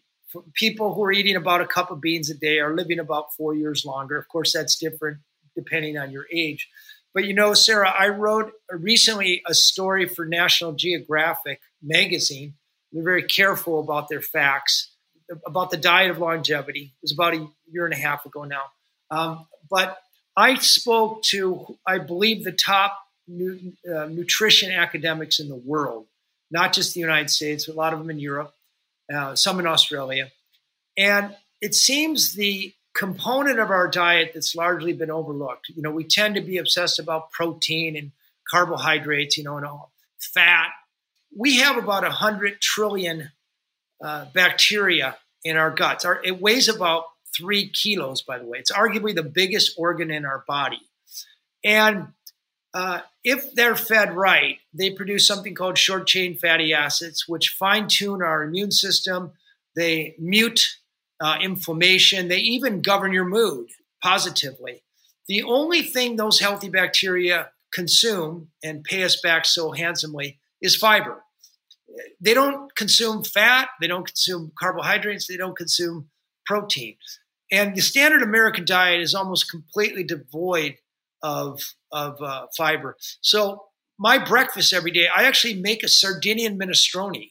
[0.54, 3.54] people who are eating about a cup of beans a day are living about four
[3.54, 4.18] years longer.
[4.18, 5.18] Of course, that's different
[5.54, 6.68] depending on your age.
[7.12, 12.54] But you know, Sarah, I wrote recently a story for National Geographic magazine.
[12.92, 14.94] They're very careful about their facts
[15.46, 16.92] about the diet of longevity.
[16.96, 18.62] It was about a year and a half ago now.
[19.10, 19.98] Um, but
[20.36, 26.06] I spoke to, I believe, the top nu- uh, nutrition academics in the world,
[26.50, 28.53] not just the United States, but a lot of them in Europe
[29.12, 30.30] uh, some in Australia.
[30.96, 35.68] And it seems the component of our diet that's largely been overlooked.
[35.74, 38.12] You know, we tend to be obsessed about protein and
[38.48, 40.70] carbohydrates, you know, and all fat.
[41.36, 43.32] We have about 100 trillion
[44.02, 46.04] uh, bacteria in our guts.
[46.04, 47.04] Our, it weighs about
[47.36, 48.58] three kilos, by the way.
[48.58, 50.80] It's arguably the biggest organ in our body.
[51.64, 52.08] And
[52.74, 57.86] uh, if they're fed right, they produce something called short chain fatty acids, which fine
[57.86, 59.32] tune our immune system.
[59.76, 60.60] They mute
[61.20, 62.28] uh, inflammation.
[62.28, 63.68] They even govern your mood
[64.02, 64.82] positively.
[65.28, 71.22] The only thing those healthy bacteria consume and pay us back so handsomely is fiber.
[72.20, 76.08] They don't consume fat, they don't consume carbohydrates, they don't consume
[76.44, 76.96] protein.
[77.52, 80.76] And the standard American diet is almost completely devoid
[81.22, 81.60] of
[81.94, 82.96] of uh, fiber.
[83.22, 83.62] So
[83.98, 87.30] my breakfast every day, I actually make a Sardinian minestrone,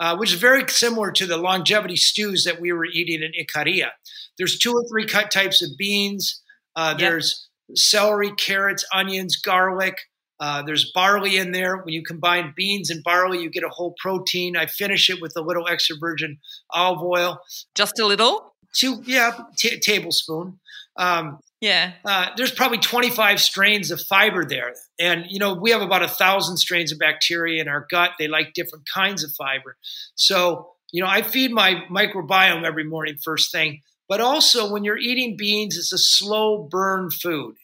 [0.00, 3.90] uh, which is very similar to the longevity stews that we were eating in Ikaria.
[4.38, 6.42] There's two or three cut types of beans.
[6.74, 7.10] Uh, yep.
[7.10, 9.96] There's celery, carrots, onions, garlic.
[10.40, 11.76] Uh, there's barley in there.
[11.76, 14.56] When you combine beans and barley, you get a whole protein.
[14.56, 16.38] I finish it with a little extra virgin
[16.70, 17.38] olive oil.
[17.74, 18.54] Just a little?
[18.74, 20.58] Two, yeah, t- tablespoon.
[20.96, 21.92] Um, yeah.
[22.04, 24.74] Uh, there's probably 25 strains of fiber there.
[24.98, 28.12] And, you know, we have about a thousand strains of bacteria in our gut.
[28.18, 29.76] They like different kinds of fiber.
[30.14, 33.80] So, you know, I feed my microbiome every morning, first thing.
[34.08, 37.56] But also, when you're eating beans, it's a slow burn food.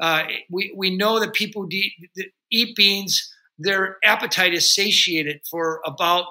[0.00, 1.92] Uh, we, we know that people who eat,
[2.50, 6.26] eat beans, their appetite is satiated for about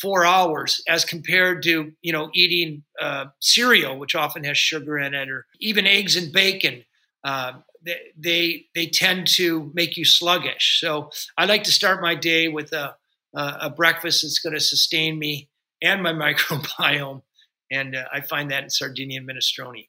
[0.00, 5.14] four hours as compared to you know eating uh, cereal which often has sugar in
[5.14, 6.84] it or even eggs and bacon
[7.24, 7.52] uh,
[8.16, 12.72] they, they, tend to make you sluggish so i like to start my day with
[12.72, 12.94] a,
[13.34, 15.48] a breakfast that's going to sustain me
[15.82, 17.22] and my microbiome
[17.70, 19.86] and uh, i find that in sardinian minestrone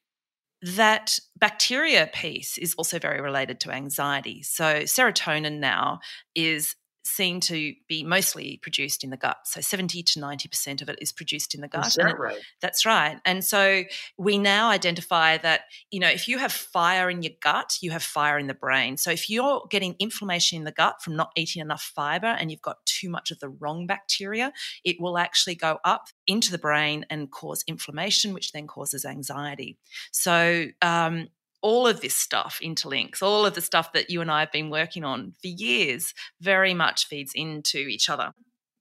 [0.64, 4.42] that bacteria piece is also very related to anxiety.
[4.44, 6.00] So, serotonin now
[6.36, 9.38] is seen to be mostly produced in the gut.
[9.46, 11.88] So 70 to 90% of it is produced in the gut.
[11.88, 12.40] Is that right?
[12.62, 13.20] That's right.
[13.26, 13.84] And so
[14.18, 15.62] we now identify that,
[15.92, 18.98] you know, if you have fire in your gut, you have fire in the brain.
[18.98, 22.62] So if you're getting inflammation in the gut from not eating enough fiber and you've
[22.62, 24.54] got too much of the wrong bacteria,
[24.86, 29.78] it will actually go up into the brain and cause inflammation, which then causes anxiety.
[30.12, 31.28] So um,
[31.64, 34.70] all of this stuff interlinks, all of the stuff that you and I have been
[34.70, 38.34] working on for years very much feeds into each other.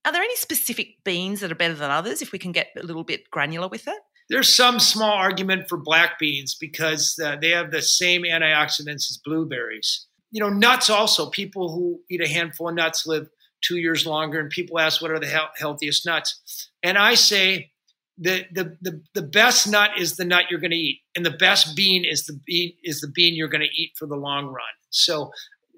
[0.05, 2.83] are there any specific beans that are better than others if we can get a
[2.83, 3.99] little bit granular with it?
[4.29, 9.19] There's some small argument for black beans because uh, they have the same antioxidants as
[9.23, 10.07] blueberries.
[10.31, 11.29] You know, nuts also.
[11.29, 13.29] People who eat a handful of nuts live
[13.61, 16.69] two years longer, and people ask what are the he- healthiest nuts.
[16.81, 17.71] And I say
[18.17, 21.31] the, the the the best nut is the nut you're going to eat, and the
[21.31, 24.45] best bean is the bean is the bean you're going to eat for the long
[24.45, 24.63] run.
[24.89, 25.31] So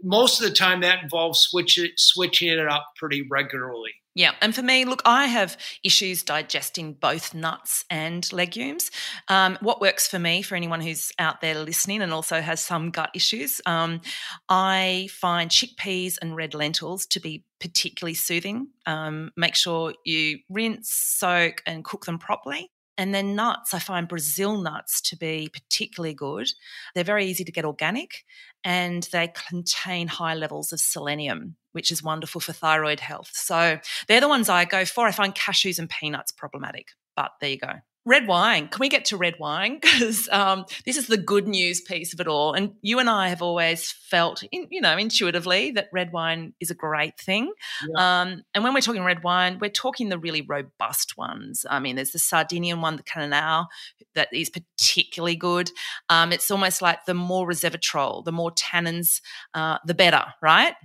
[0.03, 3.91] most of the time, that involves switch it, switching it up pretty regularly.
[4.13, 4.31] Yeah.
[4.41, 8.89] And for me, look, I have issues digesting both nuts and legumes.
[9.27, 12.91] Um, what works for me, for anyone who's out there listening and also has some
[12.91, 13.99] gut issues, um,
[14.47, 18.67] I find chickpeas and red lentils to be particularly soothing.
[18.85, 22.71] Um, make sure you rinse, soak, and cook them properly.
[22.97, 26.47] And then nuts, I find Brazil nuts to be particularly good.
[26.93, 28.23] They're very easy to get organic
[28.63, 33.31] and they contain high levels of selenium, which is wonderful for thyroid health.
[33.33, 35.07] So they're the ones I go for.
[35.07, 37.73] I find cashews and peanuts problematic, but there you go
[38.05, 38.67] red wine.
[38.67, 39.79] Can we get to red wine?
[39.95, 42.53] Because um, this is the good news piece of it all.
[42.53, 46.69] And you and I have always felt, in, you know, intuitively that red wine is
[46.69, 47.53] a great thing.
[47.87, 48.21] Yeah.
[48.21, 51.65] Um, and when we're talking red wine, we're talking the really robust ones.
[51.69, 53.67] I mean, there's the Sardinian one, the Cannonau,
[54.15, 55.71] that is particularly good.
[56.09, 59.21] Um, it's almost like the more resveratrol, the more tannins,
[59.53, 60.75] uh, the better, right?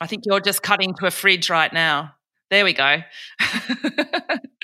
[0.00, 2.14] I think you're just cutting to a fridge right now.
[2.50, 3.02] There we go.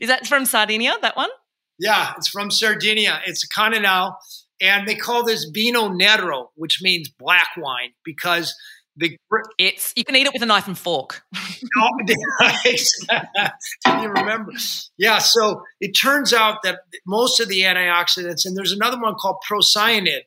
[0.00, 1.30] Is that from Sardinia, that one?
[1.78, 3.20] Yeah, it's from Sardinia.
[3.26, 4.14] It's a Cannonau,
[4.60, 8.54] and they call this Vino Nero, which means black wine, because
[8.96, 9.16] the
[9.58, 11.22] it's you can eat it with a knife and fork.
[11.34, 11.90] oh,
[14.02, 14.52] you remember?
[14.98, 15.18] Yeah.
[15.18, 20.22] So it turns out that most of the antioxidants, and there's another one called procyanid,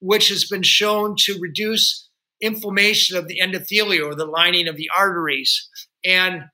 [0.00, 2.08] which has been shown to reduce
[2.40, 5.68] inflammation of the endothelium or the lining of the arteries,
[6.04, 6.44] and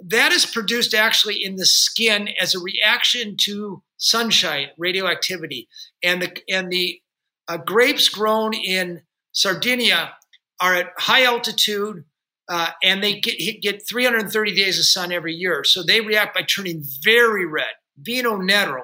[0.00, 5.68] that is produced actually in the skin as a reaction to sunshine, radioactivity,
[6.02, 7.00] and the and the
[7.48, 10.14] uh, grapes grown in Sardinia
[10.60, 12.04] are at high altitude,
[12.48, 15.64] uh, and they get, get 330 days of sun every year.
[15.64, 17.68] So they react by turning very red.
[17.98, 18.82] Vino Nero,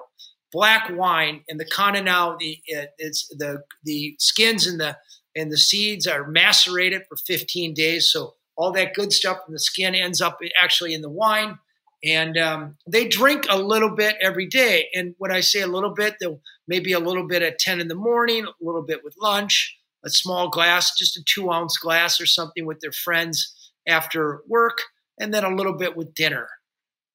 [0.50, 2.58] black wine, and the Cannonau, the
[2.98, 4.96] it's the the skins and the
[5.34, 8.10] and the seeds are macerated for 15 days.
[8.10, 11.58] So all that good stuff from the skin ends up actually in the wine.
[12.04, 14.88] And um, they drink a little bit every day.
[14.94, 17.88] And when I say a little bit, they'll maybe a little bit at 10 in
[17.88, 22.20] the morning, a little bit with lunch, a small glass, just a two ounce glass
[22.20, 24.78] or something with their friends after work,
[25.20, 26.48] and then a little bit with dinner.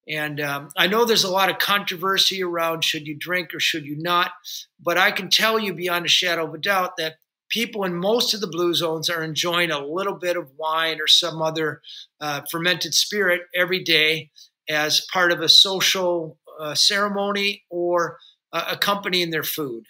[0.09, 3.85] And um, I know there's a lot of controversy around should you drink or should
[3.85, 4.31] you not,
[4.81, 7.15] but I can tell you beyond a shadow of a doubt that
[7.49, 11.07] people in most of the blue zones are enjoying a little bit of wine or
[11.07, 11.81] some other
[12.19, 14.29] uh, fermented spirit every day
[14.69, 18.17] as part of a social uh, ceremony or
[18.53, 19.85] uh, accompanying their food.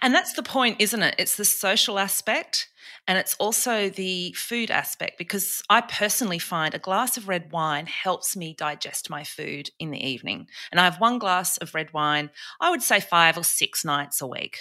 [0.00, 1.16] And that's the point, isn't it?
[1.18, 2.68] It's the social aspect
[3.06, 7.86] and it's also the food aspect because I personally find a glass of red wine
[7.86, 10.48] helps me digest my food in the evening.
[10.72, 14.22] And I have one glass of red wine, I would say five or six nights
[14.22, 14.60] a week.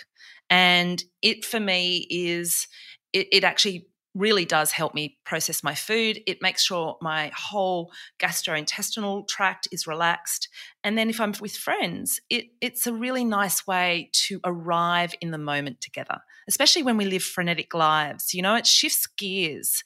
[0.53, 2.67] And it for me is,
[3.11, 6.21] it, it actually really does help me process my food.
[6.27, 10.49] It makes sure my whole gastrointestinal tract is relaxed.
[10.83, 15.31] And then if I'm with friends, it, it's a really nice way to arrive in
[15.31, 18.35] the moment together, especially when we live frenetic lives.
[18.35, 19.83] You know, it shifts gears.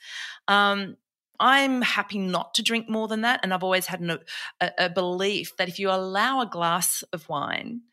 [0.49, 0.97] Um,
[1.39, 3.39] I'm happy not to drink more than that.
[3.41, 4.19] And I've always had an,
[4.59, 7.83] a, a belief that if you allow a glass of wine,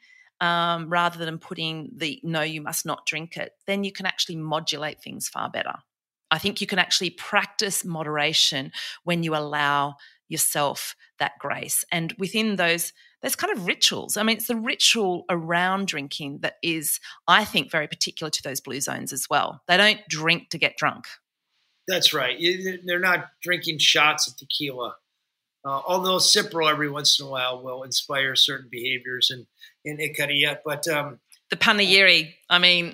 [0.45, 4.37] um, rather than putting the no, you must not drink it, then you can actually
[4.37, 5.75] modulate things far better.
[6.31, 8.73] I think you can actually practice moderation
[9.05, 9.95] when you allow
[10.29, 11.85] yourself that grace.
[11.91, 14.17] And within those, there's kind of rituals.
[14.17, 18.61] I mean, it's the ritual around drinking that is, I think, very particular to those
[18.61, 19.63] blue zones as well.
[19.67, 21.07] They don't drink to get drunk.
[21.89, 22.37] That's right.
[22.85, 24.97] They're not drinking shots of tequila.
[25.65, 29.47] Uh, although Cipro every once in a while will inspire certain behaviors in,
[29.85, 30.59] in Ikaria.
[30.65, 32.93] But um, the Panayiri, I mean,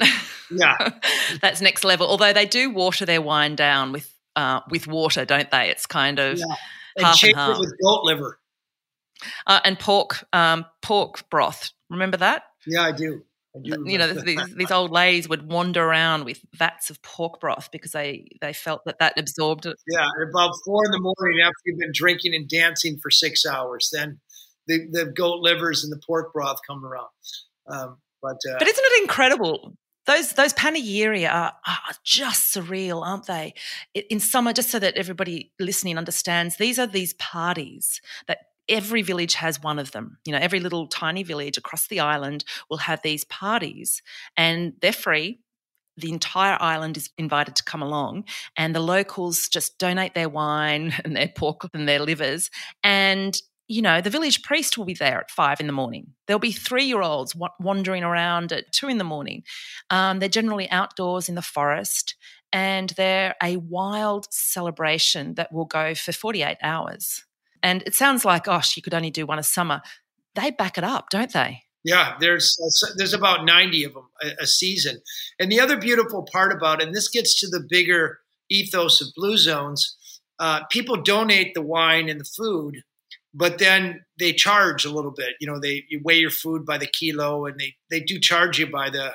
[0.51, 0.77] yeah,
[1.43, 2.07] that's next level.
[2.07, 5.69] Although they do water their wine down with uh, with water, don't they?
[5.71, 6.45] It's kind of yeah.
[6.97, 7.59] and half and half.
[7.59, 8.39] with goat liver
[9.47, 11.73] uh, and pork um, pork broth.
[11.89, 12.45] Remember that?
[12.67, 13.25] Yeah, I do
[13.63, 17.91] you know these, these old ladies would wander around with vats of pork broth because
[17.93, 19.77] they they felt that that absorbed it.
[19.89, 23.91] Yeah about four in the morning after you've been drinking and dancing for six hours
[23.93, 24.21] then
[24.71, 27.09] the, the goat livers and the pork broth come around.
[27.67, 29.77] Um, but uh, but isn't it incredible?
[30.07, 33.55] Those those panegyria are, are, just surreal, aren't they?
[33.95, 38.39] In summer, just so that everybody listening understands, these are these parties that
[38.71, 40.19] every village has one of them.
[40.25, 44.03] You know, every little tiny village across the island will have these parties,
[44.37, 45.41] and they're free.
[45.97, 48.25] The entire island is invited to come along,
[48.57, 52.51] and the locals just donate their wine and their pork and their livers,
[52.83, 53.39] and
[53.71, 56.09] you know, the village priest will be there at five in the morning.
[56.27, 59.45] There'll be three year olds wandering around at two in the morning.
[59.91, 62.17] Um, they're generally outdoors in the forest
[62.53, 67.25] and they're a wild celebration that will go for 48 hours.
[67.63, 69.81] And it sounds like, gosh, you could only do one a summer.
[70.35, 71.63] They back it up, don't they?
[71.83, 75.01] Yeah, there's uh, there's about 90 of them a, a season.
[75.39, 79.37] And the other beautiful part about and this gets to the bigger ethos of Blue
[79.37, 79.97] Zones,
[80.39, 82.83] uh, people donate the wine and the food
[83.33, 85.35] but then they charge a little bit.
[85.41, 88.59] You know, they you weigh your food by the kilo, and they they do charge
[88.59, 89.13] you by the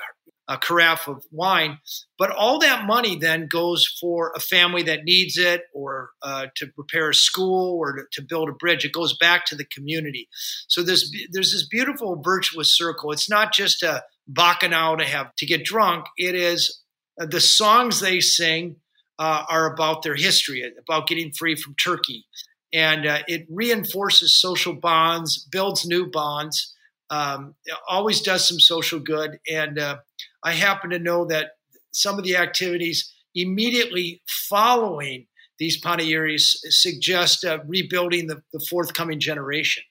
[0.48, 1.78] uh, carafe of wine.
[2.18, 6.66] But all that money then goes for a family that needs it, or uh, to
[6.68, 8.84] prepare a school, or to, to, build a bridge.
[8.84, 10.28] It goes back to the community.
[10.68, 13.12] So there's there's this beautiful virtuous circle.
[13.12, 16.06] It's not just a bacchanal to have to get drunk.
[16.16, 16.82] It is
[17.20, 18.76] uh, the songs they sing.
[19.18, 22.26] Uh, are about their history, about getting free from Turkey,
[22.74, 26.76] and uh, it reinforces social bonds, builds new bonds,
[27.10, 27.54] um,
[27.88, 29.38] always does some social good.
[29.50, 29.98] And uh,
[30.46, 31.56] I happen to know that
[31.90, 35.26] some of the activities immediately following
[35.58, 39.82] these Panegyrias suggest uh, rebuilding the, the forthcoming generation.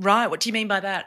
[0.00, 0.26] Right.
[0.26, 1.06] What do you mean by that?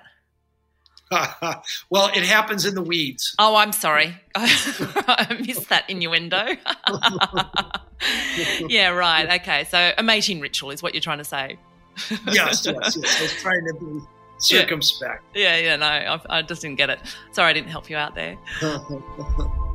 [1.89, 3.35] well, it happens in the weeds.
[3.37, 4.15] Oh, I'm sorry.
[4.35, 6.45] I missed that innuendo.
[8.69, 9.41] yeah, right.
[9.41, 9.65] Okay.
[9.65, 11.57] So a mating ritual is what you're trying to say.
[12.31, 13.19] yes, yes, yes.
[13.19, 13.99] I was trying to be
[14.37, 15.23] circumspect.
[15.33, 16.99] Yeah, yeah, yeah no, I, I just didn't get it.
[17.31, 18.37] Sorry, I didn't help you out there.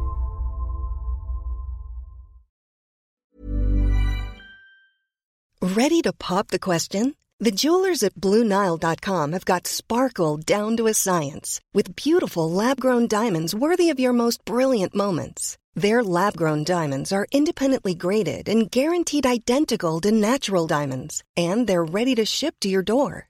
[5.62, 7.14] Ready to pop the question?
[7.38, 13.06] The jewelers at BlueNile.com have got sparkle down to a science with beautiful lab grown
[13.06, 15.56] diamonds worthy of your most brilliant moments.
[15.74, 21.84] Their lab grown diamonds are independently graded and guaranteed identical to natural diamonds, and they're
[21.84, 23.29] ready to ship to your door.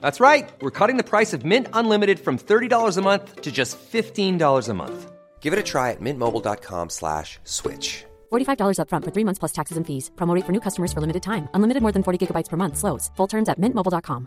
[0.00, 0.48] That's right.
[0.60, 4.74] We're cutting the price of Mint Unlimited from $30 a month to just $15 a
[4.74, 5.12] month.
[5.38, 8.04] Give it a try at mintmobile.com slash switch.
[8.32, 10.10] $45 upfront for three months plus taxes and fees.
[10.16, 11.48] Promote for new customers for limited time.
[11.54, 12.76] Unlimited more than 40 gigabytes per month.
[12.76, 13.12] Slows.
[13.16, 14.26] Full terms at mintmobile.com.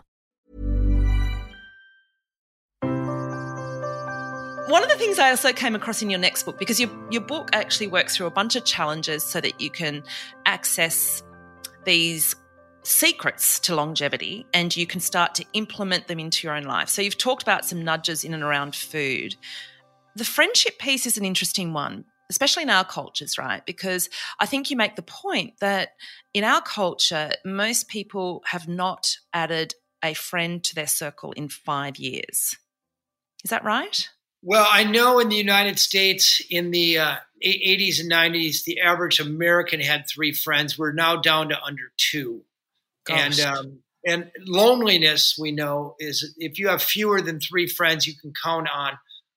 [4.70, 7.22] One of the things I also came across in your next book, because your, your
[7.22, 10.04] book actually works through a bunch of challenges so that you can
[10.46, 11.24] access
[11.84, 12.36] these
[12.90, 16.88] secrets to longevity and you can start to implement them into your own life.
[16.88, 19.36] So you've talked about some nudges in and around food.
[20.16, 23.64] The friendship piece is an interesting one, especially in our cultures, right?
[23.64, 24.10] Because
[24.40, 25.90] I think you make the point that
[26.34, 31.96] in our culture, most people have not added a friend to their circle in five
[31.96, 32.56] years.
[33.44, 34.08] Is that right?
[34.42, 39.20] Well, I know in the United States in the uh, 80s and 90s, the average
[39.20, 40.78] American had three friends.
[40.78, 42.42] We're now down to under two.
[43.10, 48.14] And um, and loneliness, we know, is if you have fewer than three friends you
[48.20, 48.92] can count on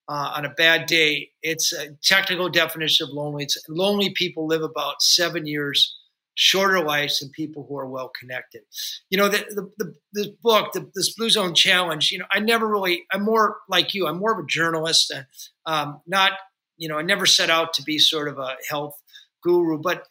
[0.07, 1.29] uh, on a bad day.
[1.41, 3.57] It's a technical definition of loneliness.
[3.67, 5.97] Lonely people live about seven years
[6.35, 8.61] shorter lives than people who are well connected.
[9.09, 12.67] You know, the, the, the book, the, this Blue Zone Challenge, you know, I never
[12.67, 15.25] really, I'm more like you, I'm more of a journalist, and
[15.65, 16.31] um, not,
[16.77, 18.95] you know, I never set out to be sort of a health
[19.43, 20.05] guru, but,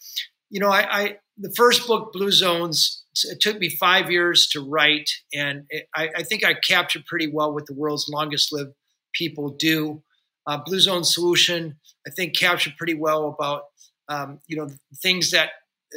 [0.49, 4.61] you know, I, I the first book, Blue Zones, it took me five years to
[4.61, 8.73] write, and it, I, I, think I captured pretty well what the world's longest lived
[9.13, 10.03] people do.
[10.47, 13.65] Uh, Blue Zone Solution, I think, captured pretty well about
[14.09, 14.69] um, you know
[15.03, 15.51] things that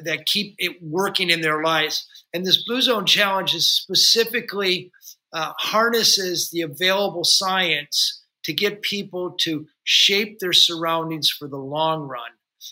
[0.03, 2.05] that keep it working in their lives.
[2.33, 4.91] And this Blue Zone Challenge is specifically
[5.31, 12.01] uh, harnesses the available science to get people to shape their surroundings for the long
[12.03, 12.31] run,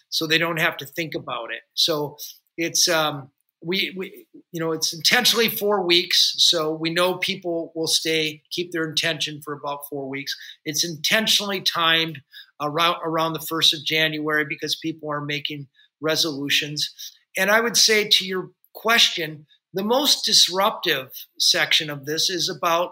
[0.09, 1.61] so they don't have to think about it.
[1.73, 2.17] So
[2.57, 3.31] it's um,
[3.63, 8.71] we, we you know it's intentionally four weeks, so we know people will stay keep
[8.71, 10.35] their intention for about four weeks.
[10.65, 12.21] It's intentionally timed
[12.61, 15.67] around around the first of January because people are making
[16.01, 16.93] resolutions.
[17.37, 22.91] And I would say to your question, the most disruptive section of this is about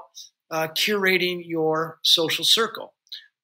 [0.49, 2.93] uh, curating your social circle.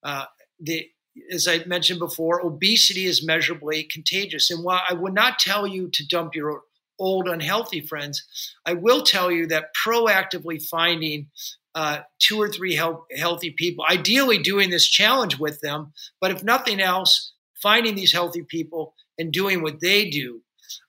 [0.04, 0.26] Uh,
[0.60, 0.90] the,
[1.32, 4.50] as I mentioned before, obesity is measurably contagious.
[4.50, 6.62] And while I would not tell you to dump your
[7.00, 8.24] old unhealthy friends,
[8.66, 11.28] I will tell you that proactively finding
[11.76, 16.44] uh, two or three health, healthy people, ideally doing this challenge with them, but if
[16.44, 20.42] nothing else, finding these healthy people and doing what they do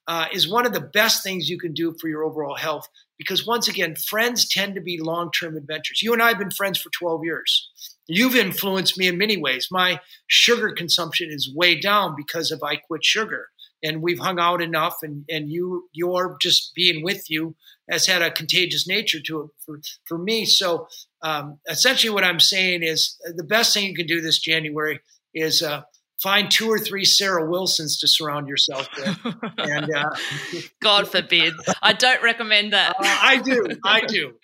[0.07, 2.89] uh, is one of the best things you can do for your overall health.
[3.19, 6.03] Because once again, friends tend to be long term adventures.
[6.03, 7.69] You and I have been friends for 12 years.
[8.07, 9.69] You've influenced me in many ways.
[9.71, 13.49] My sugar consumption is way down because of I quit sugar.
[13.83, 17.55] And we've hung out enough, and, and you your just being with you
[17.91, 20.45] has had a contagious nature to it for, for me.
[20.45, 20.89] So
[21.23, 25.01] um, essentially, what I'm saying is the best thing you can do this January
[25.35, 25.83] is uh,
[26.23, 29.19] find two or three Sarah Wilsons to surround yourself with.
[29.59, 30.11] And uh,
[30.83, 32.97] God forbid, I don't recommend that.
[32.99, 34.35] Uh, I do, I do.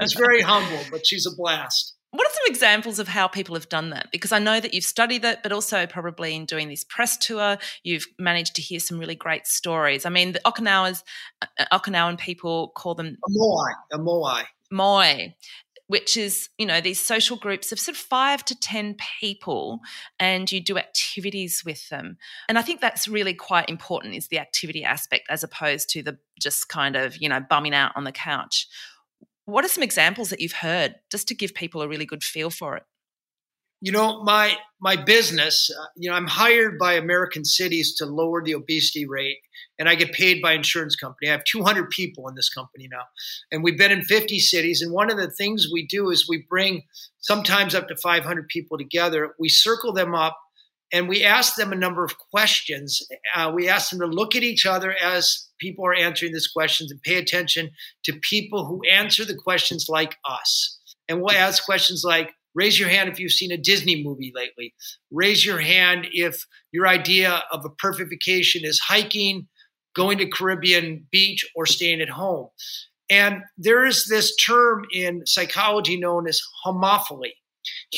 [0.00, 1.94] She's very humble, but she's a blast.
[2.14, 4.12] What are some examples of how people have done that?
[4.12, 7.58] Because I know that you've studied that, but also probably in doing this press tour,
[7.82, 10.06] you've managed to hear some really great stories.
[10.06, 11.02] I mean, the Okinawas,
[11.42, 14.44] uh, Okinawan people call them a moai, a moai.
[14.70, 15.32] Moi
[15.86, 19.80] which is, you know, these social groups of sort of five to 10 people
[20.18, 22.16] and you do activities with them.
[22.48, 26.18] And I think that's really quite important is the activity aspect as opposed to the
[26.40, 28.66] just kind of, you know, bumming out on the couch.
[29.46, 32.50] What are some examples that you've heard just to give people a really good feel
[32.50, 32.84] for it?
[33.84, 38.42] you know my my business uh, you know i'm hired by american cities to lower
[38.42, 39.36] the obesity rate
[39.78, 43.02] and i get paid by insurance company i have 200 people in this company now
[43.52, 46.46] and we've been in 50 cities and one of the things we do is we
[46.48, 46.82] bring
[47.18, 50.38] sometimes up to 500 people together we circle them up
[50.94, 54.42] and we ask them a number of questions uh, we ask them to look at
[54.42, 57.70] each other as people are answering these questions and pay attention
[58.04, 60.78] to people who answer the questions like us
[61.08, 64.74] and we'll ask questions like Raise your hand if you've seen a Disney movie lately.
[65.10, 69.48] Raise your hand if your idea of a perfect vacation is hiking,
[69.94, 72.48] going to Caribbean beach, or staying at home.
[73.10, 77.32] And there is this term in psychology known as homophily.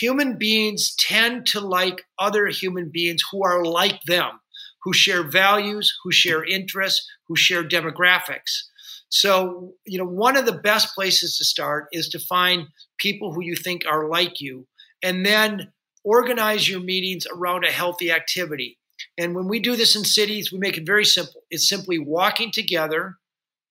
[0.00, 4.40] Human beings tend to like other human beings who are like them,
[4.82, 8.64] who share values, who share interests, who share demographics.
[9.08, 12.68] So, you know, one of the best places to start is to find
[12.98, 14.66] people who you think are like you
[15.02, 15.72] and then
[16.04, 18.78] organize your meetings around a healthy activity.
[19.18, 21.42] And when we do this in cities, we make it very simple.
[21.50, 23.16] It's simply walking together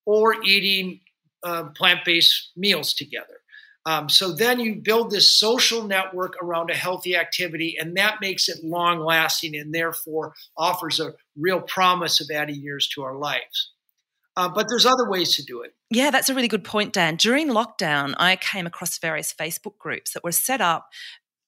[0.05, 1.01] or eating
[1.43, 3.41] uh, plant based meals together.
[3.85, 8.49] Um, so then you build this social network around a healthy activity, and that makes
[8.49, 13.71] it long lasting and therefore offers a real promise of adding years to our lives.
[14.37, 15.73] Uh, but there's other ways to do it.
[15.89, 17.15] Yeah, that's a really good point, Dan.
[17.15, 20.89] During lockdown, I came across various Facebook groups that were set up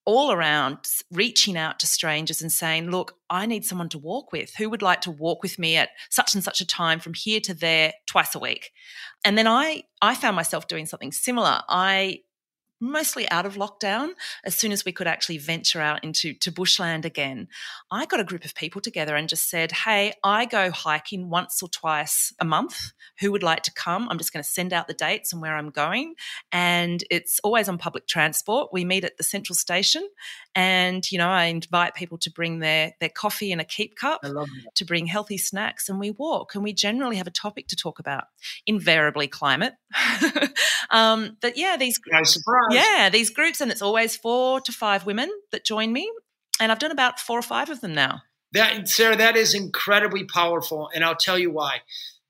[0.05, 0.77] all around
[1.11, 4.53] reaching out to strangers and saying, Look, I need someone to walk with.
[4.57, 7.41] Who would like to walk with me at such and such a time from here
[7.41, 8.71] to there twice a week?
[9.25, 11.59] And then I, I found myself doing something similar.
[11.67, 12.21] I
[12.80, 14.09] mostly out of lockdown,
[14.43, 17.47] as soon as we could actually venture out into to bushland again,
[17.91, 21.61] I got a group of people together and just said, Hey, I go hiking once
[21.61, 22.91] or twice a month.
[23.19, 24.07] Who would like to come?
[24.09, 26.15] I'm just going to send out the dates and where I'm going.
[26.51, 28.69] And it's always on public transport.
[28.71, 30.07] We meet at the central station
[30.55, 34.21] and, you know, I invite people to bring their, their coffee in a keep cup,
[34.75, 36.55] to bring healthy snacks, and we walk.
[36.55, 38.23] And we generally have a topic to talk about,
[38.65, 39.73] invariably climate.
[40.89, 41.99] um, but yeah, these.
[42.23, 42.66] surprise.
[42.72, 46.11] Yeah, these groups, and it's always four to five women that join me.
[46.59, 48.22] And I've done about four or five of them now.
[48.53, 50.89] That, Sarah, that is incredibly powerful.
[50.93, 51.80] And I'll tell you why.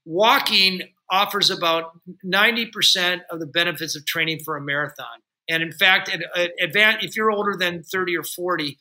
[0.06, 1.92] Walking offers about
[2.26, 5.06] 90% of the benefits of training for a marathon.
[5.50, 8.78] And in fact, if you're older than 30 or 40,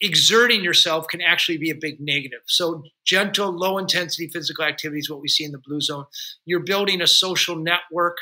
[0.00, 2.40] exerting yourself can actually be a big negative.
[2.46, 6.04] So, gentle, low intensity physical activity is what we see in the blue zone.
[6.44, 8.18] You're building a social network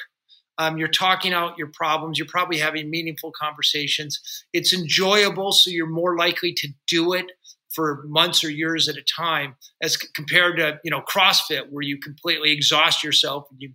[0.61, 2.19] um, you're talking out your problems.
[2.19, 4.21] You're probably having meaningful conversations.
[4.53, 7.33] It's enjoyable, so you're more likely to do it
[7.75, 11.99] for months or years at a time, as compared to you know CrossFit, where you
[11.99, 13.47] completely exhaust yourself.
[13.51, 13.73] And you,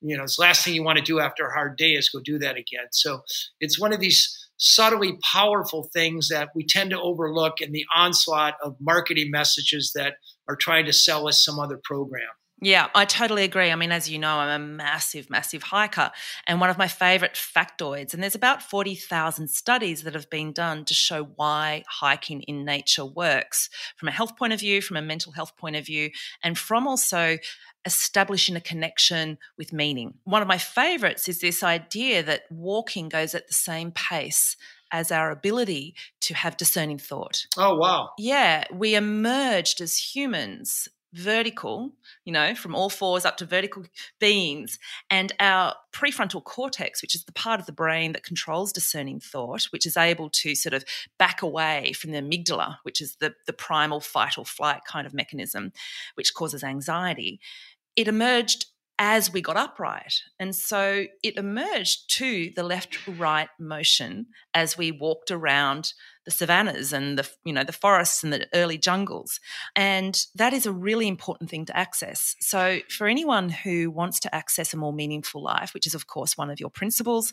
[0.00, 2.20] you know, the last thing you want to do after a hard day is go
[2.20, 2.86] do that again.
[2.92, 3.22] So
[3.58, 8.54] it's one of these subtly powerful things that we tend to overlook in the onslaught
[8.62, 10.14] of marketing messages that
[10.48, 12.28] are trying to sell us some other program.
[12.60, 13.70] Yeah, I totally agree.
[13.70, 16.10] I mean, as you know, I'm a massive, massive hiker.
[16.46, 20.84] And one of my favorite factoids, and there's about 40,000 studies that have been done
[20.86, 25.02] to show why hiking in nature works from a health point of view, from a
[25.02, 26.10] mental health point of view,
[26.42, 27.38] and from also
[27.84, 30.14] establishing a connection with meaning.
[30.24, 34.56] One of my favorites is this idea that walking goes at the same pace
[34.90, 37.46] as our ability to have discerning thought.
[37.56, 38.10] Oh, wow.
[38.18, 41.92] Yeah, we emerged as humans vertical,
[42.24, 43.84] you know, from all fours up to vertical
[44.18, 44.78] beings.
[45.10, 49.64] And our prefrontal cortex, which is the part of the brain that controls discerning thought,
[49.64, 50.84] which is able to sort of
[51.18, 55.14] back away from the amygdala, which is the, the primal fight or flight kind of
[55.14, 55.72] mechanism,
[56.14, 57.40] which causes anxiety.
[57.96, 58.66] It emerged
[58.98, 60.22] as we got upright.
[60.40, 65.92] And so it emerged to the left right motion as we walked around
[66.28, 69.40] the savannas and the you know the forests and the early jungles
[69.74, 74.34] and that is a really important thing to access so for anyone who wants to
[74.34, 77.32] access a more meaningful life which is of course one of your principles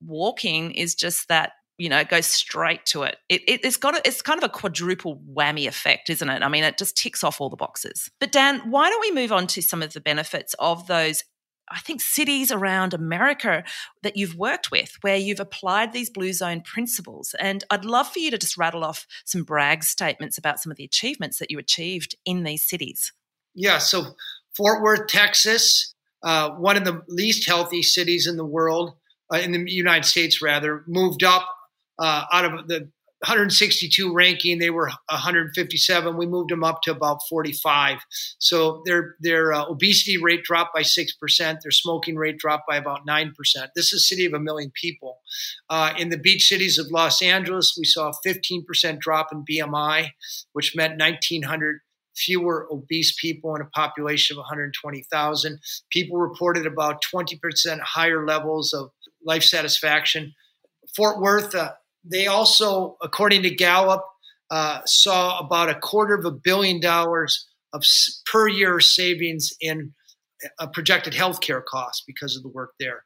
[0.00, 3.16] walking is just that you know, it goes straight to it.
[3.30, 6.42] it, it has got a, it's kind of a quadruple whammy effect, isn't it?
[6.42, 8.10] I mean, it just ticks off all the boxes.
[8.20, 11.24] But Dan, why don't we move on to some of the benefits of those
[11.70, 13.64] I think cities around America
[14.02, 17.34] that you've worked with where you've applied these blue zone principles.
[17.38, 20.76] And I'd love for you to just rattle off some brag statements about some of
[20.76, 23.12] the achievements that you achieved in these cities.
[23.54, 24.14] Yeah, so
[24.56, 28.94] Fort Worth, Texas, uh, one of the least healthy cities in the world,
[29.32, 31.46] uh, in the United States rather, moved up
[31.98, 32.90] uh, out of the
[33.22, 36.16] 162 ranking, they were 157.
[36.16, 37.98] We moved them up to about 45.
[38.38, 41.58] So their their uh, obesity rate dropped by six percent.
[41.62, 43.72] Their smoking rate dropped by about nine percent.
[43.76, 45.18] This is a city of a million people.
[45.68, 49.44] Uh, in the beach cities of Los Angeles, we saw a 15 percent drop in
[49.44, 50.12] BMI,
[50.54, 51.80] which meant 1,900
[52.16, 55.58] fewer obese people in a population of 120,000.
[55.90, 57.38] People reported about 20%
[57.80, 58.90] higher levels of
[59.24, 60.34] life satisfaction.
[60.96, 61.72] Fort Worth, uh,
[62.04, 64.02] they also, according to Gallup,
[64.50, 67.84] uh, saw about a quarter of a billion dollars of
[68.30, 69.92] per year savings in
[70.58, 73.04] uh, projected healthcare costs because of the work there.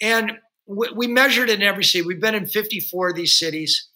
[0.00, 0.32] And
[0.66, 2.06] we, we measured in every city.
[2.06, 3.88] We've been in 54 of these cities.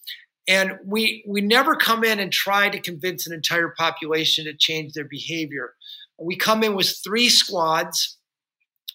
[0.47, 4.93] And we, we never come in and try to convince an entire population to change
[4.93, 5.73] their behavior.
[6.17, 8.17] We come in with three squads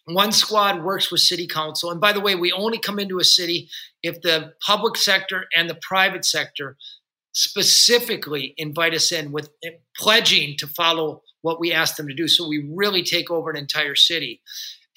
[0.06, 1.90] one squad works with city council.
[1.90, 3.70] And by the way, we only come into a city
[4.02, 6.76] if the public sector and the private sector
[7.32, 12.28] specifically invite us in with eh, pledging to follow what we ask them to do.
[12.28, 14.40] So we really take over an entire city.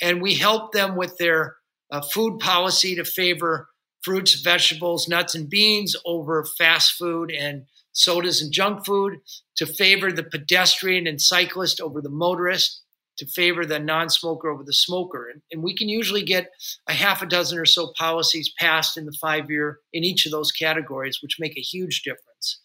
[0.01, 1.55] And we help them with their
[1.91, 3.69] uh, food policy to favor
[4.03, 9.17] fruits, vegetables, nuts, and beans over fast food and sodas and junk food,
[9.55, 12.83] to favor the pedestrian and cyclist over the motorist
[13.17, 15.29] to favor the non-smoker over the smoker.
[15.29, 16.51] And, and, we can usually get
[16.87, 20.31] a half a dozen or so policies passed in the five year in each of
[20.31, 22.61] those categories, which make a huge difference.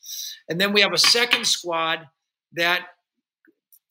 [0.48, 2.06] And then we have a second squad
[2.52, 2.86] that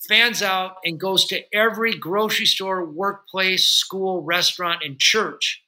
[0.07, 5.63] fans out and goes to every grocery store, workplace, school, restaurant, and church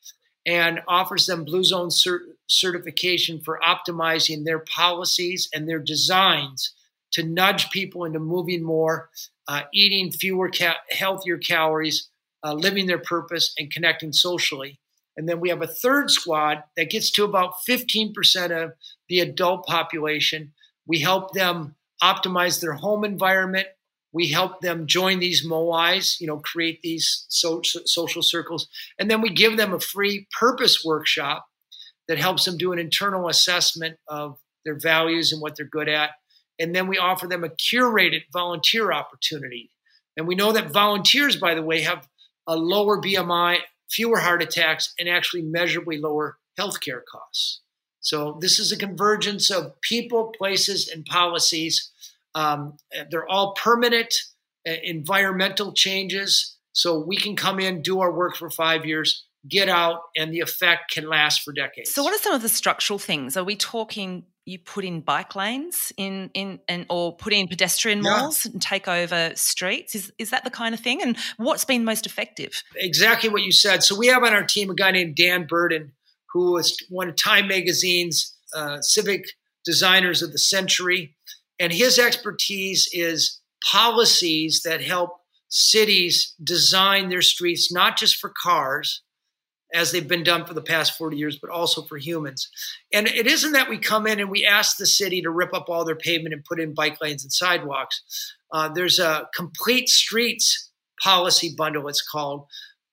[0.46, 6.74] and offers them Blue Zone cert- certification for optimizing their policies and their designs
[7.14, 9.10] to nudge people into moving more
[9.48, 12.10] uh, eating fewer, ca- healthier calories,
[12.44, 14.80] uh, living their purpose, and connecting socially.
[15.16, 18.16] And then we have a third squad that gets to about 15%
[18.64, 18.74] of
[19.10, 20.54] the adult population.
[20.88, 23.68] We help them optimize their home environment.
[24.12, 28.68] We help them join these MOIs, you know, create these so- social circles.
[28.98, 31.46] And then we give them a free purpose workshop
[32.08, 36.12] that helps them do an internal assessment of their values and what they're good at
[36.64, 39.70] and then we offer them a curated volunteer opportunity.
[40.16, 42.08] And we know that volunteers, by the way, have
[42.48, 43.58] a lower BMI,
[43.92, 47.60] fewer heart attacks, and actually measurably lower healthcare costs.
[48.00, 51.92] So this is a convergence of people, places, and policies.
[52.34, 52.78] Um,
[53.12, 54.14] they're all permanent
[54.66, 56.56] uh, environmental changes.
[56.72, 60.40] So we can come in, do our work for five years, get out, and the
[60.40, 61.94] effect can last for decades.
[61.94, 63.36] So, what are some of the structural things?
[63.36, 68.02] Are we talking you put in bike lanes in in and or put in pedestrian
[68.02, 68.52] malls yeah.
[68.52, 69.96] and take over streets?
[69.96, 71.02] Is is that the kind of thing?
[71.02, 72.64] And what's been most effective?
[72.76, 73.84] Exactly what you said.
[73.84, 75.94] So we have on our team a guy named dan burden
[76.32, 79.26] who was one of time magazine's uh, civic
[79.64, 81.16] designers of the century.
[81.60, 83.40] And his expertise is
[83.72, 89.04] policies that help cities design their streets not just for cars
[89.74, 92.50] as they've been done for the past 40 years, but also for humans.
[92.94, 95.70] And it isn't that we come in and we ask the city to rip up
[95.70, 98.04] all their pavement and put in bike lanes and sidewalks.
[98.52, 100.70] Uh, there's a complete streets
[101.02, 102.46] policy bundle, it's called.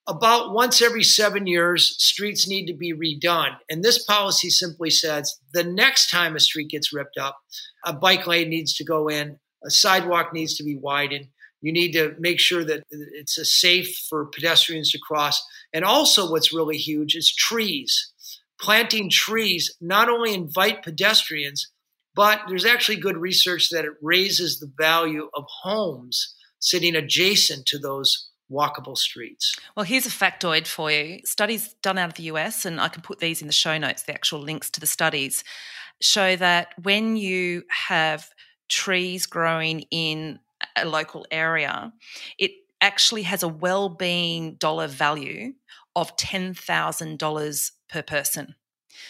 [0.07, 3.55] About once every seven years, streets need to be redone.
[3.69, 7.37] And this policy simply says the next time a street gets ripped up,
[7.85, 11.27] a bike lane needs to go in, a sidewalk needs to be widened.
[11.61, 15.39] You need to make sure that it's safe for pedestrians to cross.
[15.73, 18.11] And also, what's really huge is trees.
[18.59, 21.71] Planting trees not only invite pedestrians,
[22.15, 27.79] but there's actually good research that it raises the value of homes sitting adjacent to
[27.79, 29.55] those walkable streets.
[29.75, 31.19] Well, here's a factoid for you.
[31.23, 34.03] Studies done out of the US, and I can put these in the show notes,
[34.03, 35.43] the actual links to the studies,
[36.01, 38.29] show that when you have
[38.67, 40.39] trees growing in
[40.75, 41.93] a local area,
[42.37, 42.51] it
[42.81, 45.53] actually has a well-being dollar value
[45.95, 48.55] of $10,000 per person.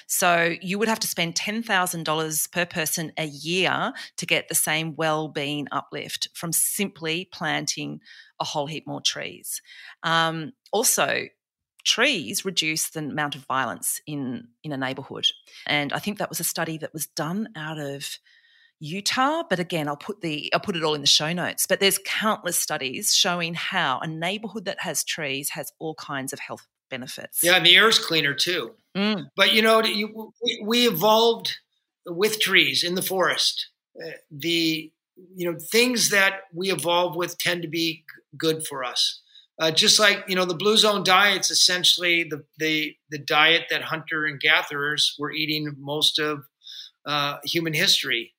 [0.08, 4.96] So you would have to spend $10,000 per person a year to get the same
[4.96, 8.00] well-being uplift from simply planting
[8.40, 9.62] a whole heap more trees.
[10.04, 11.26] Um, also,
[11.84, 15.26] trees reduce the amount of violence in in a neighborhood,
[15.66, 18.18] and I think that was a study that was done out of
[18.82, 21.68] Utah, but again, I'll put the I'll put it all in the show notes.
[21.68, 26.40] But there's countless studies showing how a neighborhood that has trees has all kinds of
[26.40, 27.44] health benefits.
[27.44, 28.74] Yeah, and the air's cleaner too.
[28.98, 29.30] Mm.
[29.36, 31.52] But you know, you, we evolved
[32.08, 33.70] with trees in the forest.
[34.04, 34.92] Uh, the
[35.36, 38.04] you know things that we evolve with tend to be
[38.36, 39.22] good for us.
[39.60, 43.84] Uh, just like you know, the blue zone diet's essentially the the the diet that
[43.84, 46.46] hunter and gatherers were eating most of
[47.06, 48.34] uh, human history.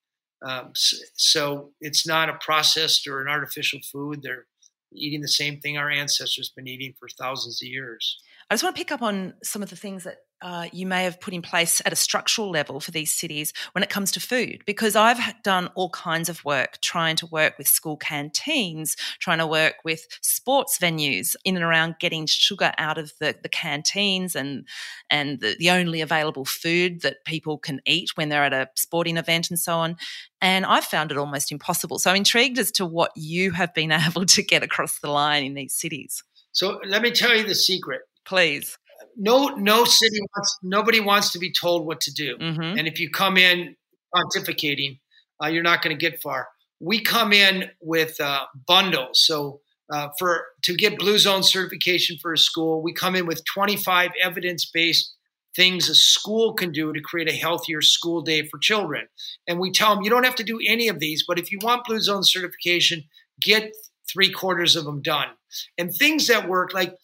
[0.45, 4.23] Um, so, so, it's not a processed or an artificial food.
[4.23, 4.47] They're
[4.95, 8.19] eating the same thing our ancestors been eating for thousands of years.
[8.51, 11.05] I just want to pick up on some of the things that uh, you may
[11.05, 14.21] have put in place at a structural level for these cities when it comes to
[14.21, 19.39] food because I've done all kinds of work trying to work with school canteens, trying
[19.39, 24.35] to work with sports venues in and around getting sugar out of the, the canteens
[24.35, 24.67] and
[25.09, 29.17] and the, the only available food that people can eat when they're at a sporting
[29.17, 29.97] event and so on.
[30.41, 32.01] And I've found it almost impossible.
[32.01, 35.45] So I'm intrigued as to what you have been able to get across the line
[35.45, 36.25] in these cities.
[36.51, 38.03] So let me tell you the secret.
[38.25, 38.77] Please
[39.17, 42.37] no no city wants nobody wants to be told what to do.
[42.37, 42.79] Mm-hmm.
[42.79, 43.77] and if you come in
[44.15, 44.99] pontificating
[45.43, 46.49] uh, you're not going to get far.
[46.81, 49.25] We come in with uh, bundles.
[49.25, 49.61] So
[49.93, 54.11] uh, for to get blue zone certification for a school we come in with 25
[54.23, 55.15] evidence-based
[55.55, 59.07] things a school can do to create a healthier school day for children.
[59.47, 61.59] And we tell them you don't have to do any of these but if you
[61.63, 63.05] want blue zone certification
[63.41, 63.73] get
[64.11, 65.29] three quarters of them done.
[65.79, 66.95] And things that work like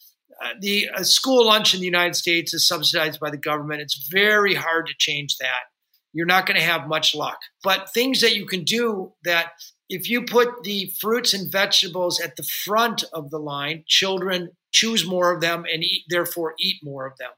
[0.59, 3.81] the uh, school lunch in the United States is subsidized by the government.
[3.81, 5.67] It's very hard to change that.
[6.13, 7.37] You're not going to have much luck.
[7.63, 9.51] But things that you can do that
[9.89, 15.05] if you put the fruits and vegetables at the front of the line, children choose
[15.05, 17.31] more of them and eat, therefore eat more of them.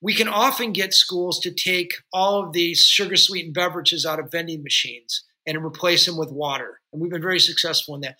[0.00, 4.30] We can often get schools to take all of these sugar sweetened beverages out of
[4.30, 6.80] vending machines and replace them with water.
[6.92, 8.16] And we've been very successful in that.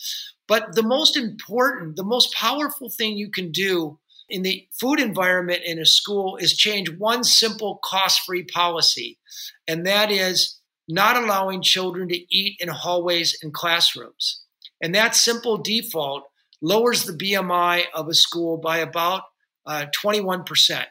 [0.46, 3.98] But the most important, the most powerful thing you can do
[4.30, 9.18] in the food environment in a school is change one simple cost free policy,
[9.66, 14.42] and that is not allowing children to eat in hallways and classrooms.
[14.80, 16.24] And that simple default
[16.62, 19.22] lowers the BMI of a school by about
[19.66, 20.84] uh, 21%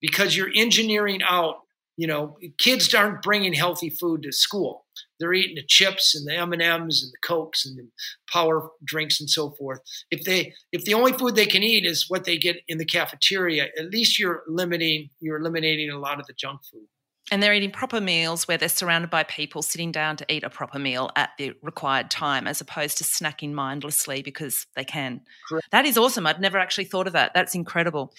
[0.00, 1.56] because you're engineering out,
[2.00, 4.86] you know, kids aren't bringing healthy food to school
[5.20, 7.86] they're eating the chips and the m&ms and the cokes and the
[8.32, 9.80] power drinks and so forth
[10.10, 12.84] if they if the only food they can eat is what they get in the
[12.84, 16.86] cafeteria at least you're limiting you're eliminating a lot of the junk food
[17.30, 20.50] and they're eating proper meals where they're surrounded by people sitting down to eat a
[20.50, 25.20] proper meal at the required time as opposed to snacking mindlessly because they can.
[25.48, 25.68] Correct.
[25.70, 26.26] That is awesome.
[26.26, 27.32] I'd never actually thought of that.
[27.32, 28.12] That's incredible.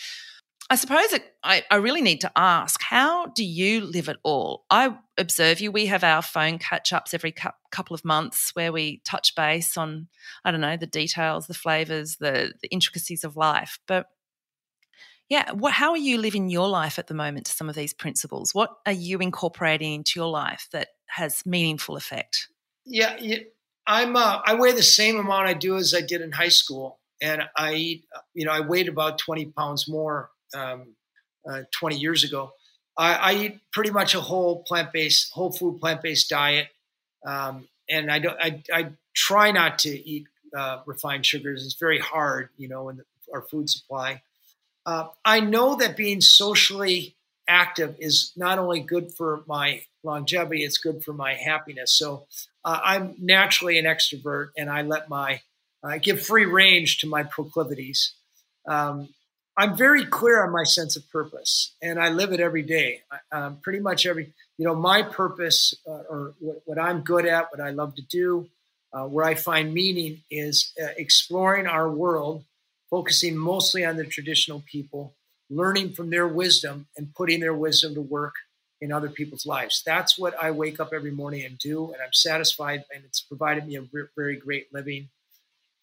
[0.72, 4.64] I suppose it, I, I really need to ask how do you live it all?
[4.70, 5.70] I observe you.
[5.70, 9.76] We have our phone catch ups every cu- couple of months where we touch base
[9.76, 10.08] on,
[10.46, 13.80] I don't know, the details, the flavors, the, the intricacies of life.
[13.86, 14.06] But
[15.28, 17.94] yeah, what, how are you living your life at the moment to some of these
[17.94, 18.56] principles?
[18.56, 22.48] What are you incorporating into your life that has meaningful effect?
[22.86, 23.40] Yeah, yeah
[23.86, 24.16] I'm.
[24.16, 27.42] Uh, I weigh the same amount I do as I did in high school, and
[27.58, 28.06] I eat.
[28.34, 30.96] You know, I weighed about 20 pounds more um,
[31.50, 32.52] uh, 20 years ago.
[32.98, 36.68] I, I, eat pretty much a whole plant based, whole food plant based diet,
[37.26, 38.38] um, and I don't.
[38.40, 40.26] I, I, try not to eat
[40.56, 41.66] uh, refined sugars.
[41.66, 44.22] It's very hard, you know, in the, our food supply.
[44.86, 47.16] Uh, I know that being socially
[47.48, 51.94] active is not only good for my longevity, it's good for my happiness.
[51.94, 52.26] So
[52.64, 55.42] uh, I'm naturally an extrovert, and I let my
[55.84, 58.14] I give free range to my proclivities.
[58.68, 59.10] Um,
[59.58, 63.02] I'm very clear on my sense of purpose, and I live it every day.
[63.32, 67.52] Um, pretty much every, you know, my purpose uh, or what, what, I'm good at,
[67.52, 68.48] what I love to do,
[68.94, 72.46] uh, where I find meaning is uh, exploring our world,
[72.90, 75.14] focusing mostly on the traditional people,
[75.50, 78.36] learning from their wisdom, and putting their wisdom to work
[78.80, 79.84] in other people's lives.
[79.86, 83.68] That's what I wake up every morning and do, and I'm satisfied, and it's provided
[83.68, 83.84] me a
[84.16, 85.10] very great living.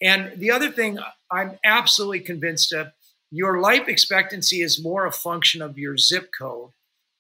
[0.00, 0.98] And the other thing
[1.30, 2.92] I'm absolutely convinced of
[3.31, 6.70] your life expectancy is more a function of your zip code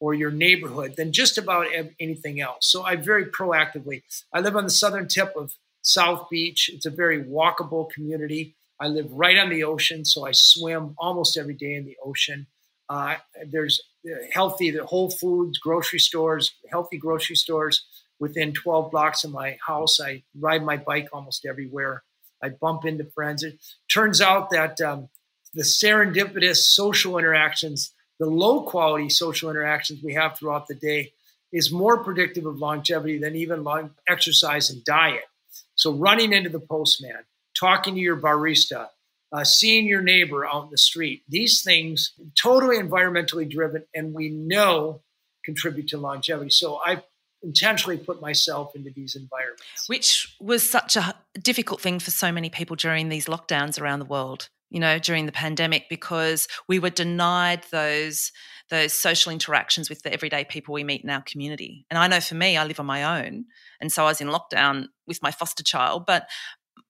[0.00, 1.66] or your neighborhood than just about
[1.98, 2.70] anything else.
[2.70, 4.02] So I very proactively,
[4.32, 6.70] I live on the southern tip of South Beach.
[6.72, 8.54] It's a very walkable community.
[8.80, 12.46] I live right on the ocean, so I swim almost every day in the ocean.
[12.88, 13.16] Uh,
[13.50, 13.80] there's
[14.32, 17.84] healthy, the Whole Foods, grocery stores, healthy grocery stores
[18.20, 20.00] within 12 blocks of my house.
[20.00, 22.02] I ride my bike almost everywhere.
[22.42, 23.42] I bump into friends.
[23.42, 23.58] It
[23.92, 25.08] turns out that um,
[25.54, 31.12] the serendipitous social interactions, the low quality social interactions we have throughout the day,
[31.52, 35.24] is more predictive of longevity than even long exercise and diet.
[35.74, 37.24] So, running into the postman,
[37.58, 38.88] talking to your barista,
[39.32, 44.28] uh, seeing your neighbor out in the street, these things totally environmentally driven, and we
[44.28, 45.00] know
[45.44, 46.50] contribute to longevity.
[46.50, 47.02] So, I
[47.42, 49.88] intentionally put myself into these environments.
[49.88, 54.04] Which was such a difficult thing for so many people during these lockdowns around the
[54.04, 58.32] world, you know, during the pandemic, because we were denied those
[58.70, 61.86] those social interactions with the everyday people we meet in our community.
[61.88, 63.46] And I know for me, I live on my own.
[63.80, 66.28] And so I was in lockdown with my foster child, but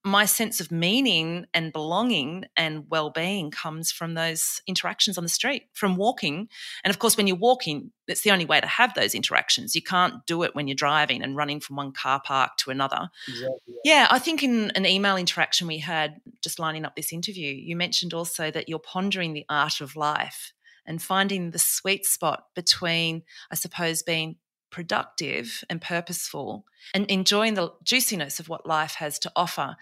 [0.09, 5.63] my sense of meaning and belonging and well-being comes from those interactions on the street
[5.73, 6.49] from walking.
[6.83, 9.75] And of course when you're walking that's the only way to have those interactions.
[9.75, 13.09] You can't do it when you're driving and running from one car park to another.
[13.27, 13.75] Exactly.
[13.83, 14.07] yeah.
[14.09, 18.13] I think in an email interaction we had just lining up this interview you mentioned
[18.13, 20.53] also that you're pondering the art of life
[20.85, 24.37] and finding the sweet spot between i suppose being
[24.71, 29.75] productive and purposeful and enjoying the juiciness of what life has to offer.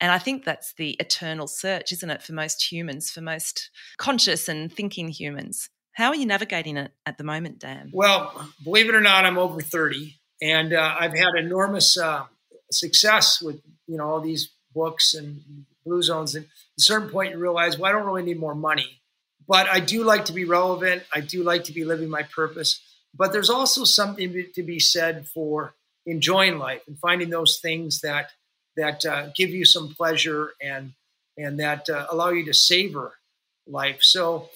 [0.00, 4.48] And I think that's the eternal search, isn't it, for most humans, for most conscious
[4.48, 5.68] and thinking humans.
[5.92, 7.90] How are you navigating it at the moment, Dan?
[7.92, 12.24] Well, believe it or not, I'm over 30, and uh, I've had enormous uh,
[12.70, 15.42] success with you know all these books and
[15.84, 16.34] blue zones.
[16.34, 19.02] And at a certain point, you realize, well, I don't really need more money,
[19.46, 21.02] but I do like to be relevant.
[21.14, 22.80] I do like to be living my purpose.
[23.14, 25.74] But there's also something to be said for
[26.06, 28.30] enjoying life and finding those things that
[28.76, 30.92] that uh, give you some pleasure and
[31.36, 33.12] and that uh, allow you to savor
[33.66, 33.98] life.
[34.02, 34.48] So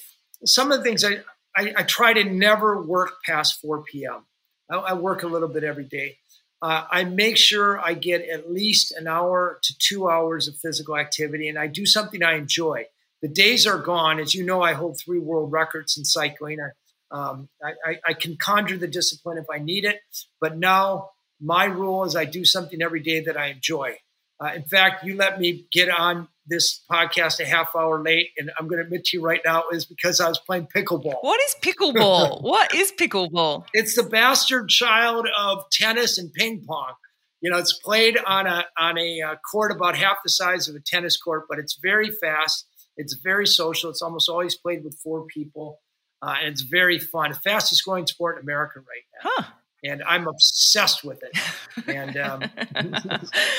[0.44, 1.20] some of the things I,
[1.56, 4.24] I, I try to never work past 4 p.m.
[4.70, 6.18] I, I work a little bit every day.
[6.62, 10.96] Uh, I make sure I get at least an hour to two hours of physical
[10.96, 12.86] activity, and I do something I enjoy.
[13.22, 14.20] The days are gone.
[14.20, 16.60] As you know, I hold three world records in cycling.
[16.60, 16.70] I,
[17.10, 20.00] um, I, I, I, can conjure the discipline if I need it,
[20.40, 23.96] but now my rule is I do something every day that I enjoy.
[24.42, 28.50] Uh, in fact, you let me get on this podcast a half hour late, and
[28.58, 31.16] I'm going to admit to you right now is because I was playing pickleball.
[31.20, 32.42] What is pickleball?
[32.42, 33.64] what is pickleball?
[33.72, 36.94] It's the bastard child of tennis and ping pong.
[37.40, 40.74] You know, it's played on a on a uh, court about half the size of
[40.74, 42.66] a tennis court, but it's very fast.
[42.96, 43.90] It's very social.
[43.90, 45.80] It's almost always played with four people.
[46.22, 47.32] Uh, and it's very fun.
[47.34, 49.30] Fastest growing sport in America right now.
[49.36, 49.44] Huh.
[49.84, 51.38] And I'm obsessed with it.
[51.86, 52.42] And um,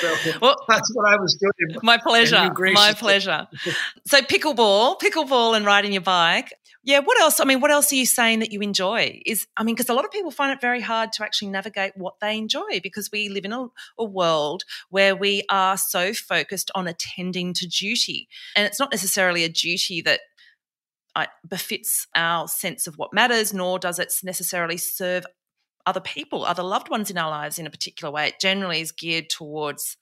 [0.00, 1.78] so well, that's what I was doing.
[1.82, 2.50] My pleasure.
[2.74, 3.46] My pleasure.
[4.06, 6.52] so pickleball, pickleball, and riding your bike.
[6.84, 7.00] Yeah.
[7.00, 7.40] What else?
[7.40, 9.22] I mean, what else are you saying that you enjoy?
[9.24, 11.92] Is I mean, because a lot of people find it very hard to actually navigate
[11.96, 16.70] what they enjoy because we live in a, a world where we are so focused
[16.74, 20.20] on attending to duty, and it's not necessarily a duty that
[21.18, 25.26] Uh, befits our sense of what matters, nor does it necessarily serve
[25.84, 28.28] other people, other loved ones in our lives in a particular way.
[28.28, 29.96] It generally is geared towards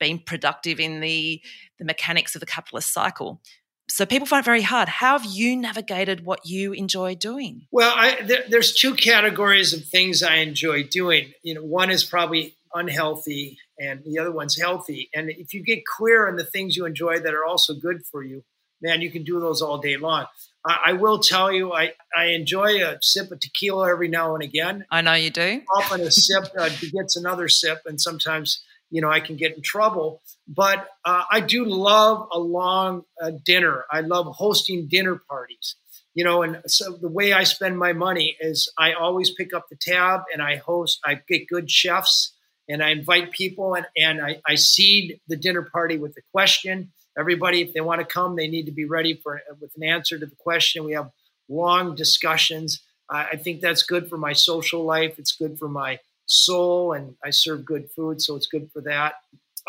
[0.00, 1.40] being productive in the,
[1.78, 3.40] the mechanics of the capitalist cycle.
[3.88, 4.88] So people find it very hard.
[4.88, 7.68] How have you navigated what you enjoy doing?
[7.70, 11.32] Well, I, there, there's two categories of things I enjoy doing.
[11.44, 15.10] You know, one is probably unhealthy, and the other one's healthy.
[15.14, 18.24] And if you get clear on the things you enjoy that are also good for
[18.24, 18.42] you,
[18.82, 20.26] man, you can do those all day long.
[20.66, 24.42] I, I, will tell you, I, I enjoy a sip of tequila every now and
[24.42, 24.84] again.
[24.90, 25.62] I know you do.
[25.76, 29.62] Often a sip uh, gets another sip, and sometimes you know I can get in
[29.62, 30.22] trouble.
[30.48, 33.84] But uh, I do love a long uh, dinner.
[33.90, 35.76] I love hosting dinner parties.
[36.14, 39.66] you know, and so the way I spend my money is I always pick up
[39.68, 42.32] the tab and I host, I get good chefs
[42.68, 46.90] and I invite people and, and I, I seed the dinner party with the question.
[47.18, 50.18] Everybody, if they want to come, they need to be ready for with an answer
[50.18, 50.84] to the question.
[50.84, 51.10] We have
[51.48, 52.80] long discussions.
[53.10, 55.18] I, I think that's good for my social life.
[55.18, 59.14] It's good for my soul, and I serve good food, so it's good for that.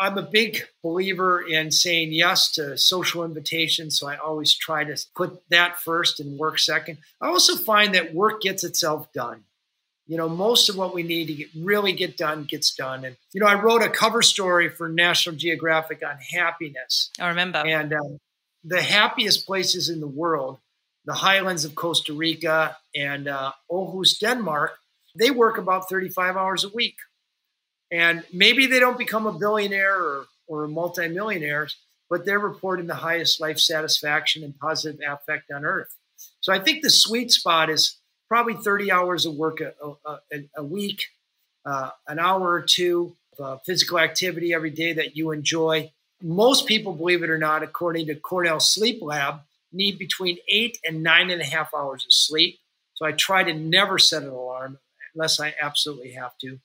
[0.00, 4.96] I'm a big believer in saying yes to social invitations, so I always try to
[5.16, 6.98] put that first and work second.
[7.20, 9.44] I also find that work gets itself done.
[10.08, 13.04] You know, most of what we need to get, really get done gets done.
[13.04, 17.10] And you know, I wrote a cover story for National Geographic on happiness.
[17.20, 17.58] I remember.
[17.58, 18.18] And um,
[18.64, 20.58] the happiest places in the world,
[21.04, 24.72] the highlands of Costa Rica and uh, Aarhus, Denmark,
[25.14, 26.96] they work about 35 hours a week.
[27.90, 31.68] And maybe they don't become a billionaire or, or a multimillionaire,
[32.10, 35.94] but they're reporting the highest life satisfaction and positive affect on earth.
[36.40, 37.98] So I think the sweet spot is
[38.28, 39.72] probably 30 hours of work a,
[40.06, 41.06] a, a week,
[41.64, 45.90] uh, an hour or two of uh, physical activity every day that you enjoy.
[46.22, 49.40] Most people, believe it or not, according to Cornell Sleep Lab,
[49.72, 52.58] need between eight and nine and a half hours of sleep.
[52.94, 54.78] So I try to never set an alarm
[55.14, 56.58] unless I absolutely have to.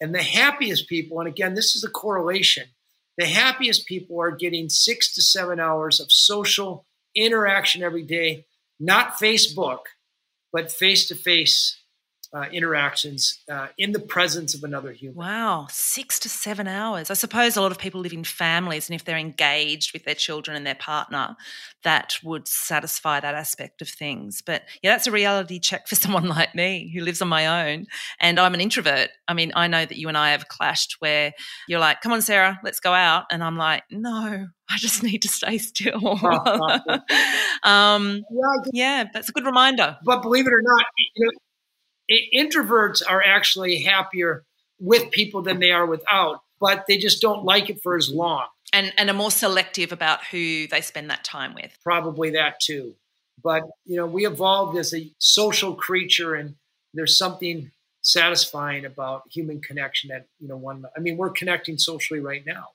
[0.00, 2.68] And the happiest people, and again, this is a correlation,
[3.18, 8.46] the happiest people are getting six to seven hours of social interaction every day,
[8.80, 9.80] not Facebook,
[10.52, 11.81] but face to face
[12.34, 15.16] uh, interactions uh, in the presence of another human.
[15.16, 17.10] Wow, six to seven hours.
[17.10, 20.14] I suppose a lot of people live in families, and if they're engaged with their
[20.14, 21.36] children and their partner,
[21.84, 24.42] that would satisfy that aspect of things.
[24.44, 27.86] But yeah, that's a reality check for someone like me who lives on my own.
[28.20, 29.10] And I'm an introvert.
[29.28, 31.32] I mean, I know that you and I have clashed where
[31.68, 33.24] you're like, come on, Sarah, let's go out.
[33.30, 36.18] And I'm like, no, I just need to stay still.
[37.62, 39.98] um, yeah, yeah, that's a good reminder.
[40.04, 41.32] But believe it or not, you know,
[42.34, 44.44] introverts are actually happier
[44.80, 48.46] with people than they are without, but they just don't like it for as long.
[48.72, 51.76] And and are more selective about who they spend that time with.
[51.82, 52.94] Probably that too.
[53.42, 56.54] But you know, we evolved as a social creature and
[56.94, 57.70] there's something
[58.02, 62.68] satisfying about human connection that, you know, one I mean, we're connecting socially right now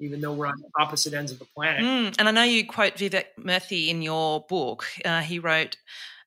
[0.00, 1.82] even though we're on opposite ends of the planet.
[1.82, 4.86] Mm, and I know you quote Vivek Murthy in your book.
[5.04, 5.76] Uh, he wrote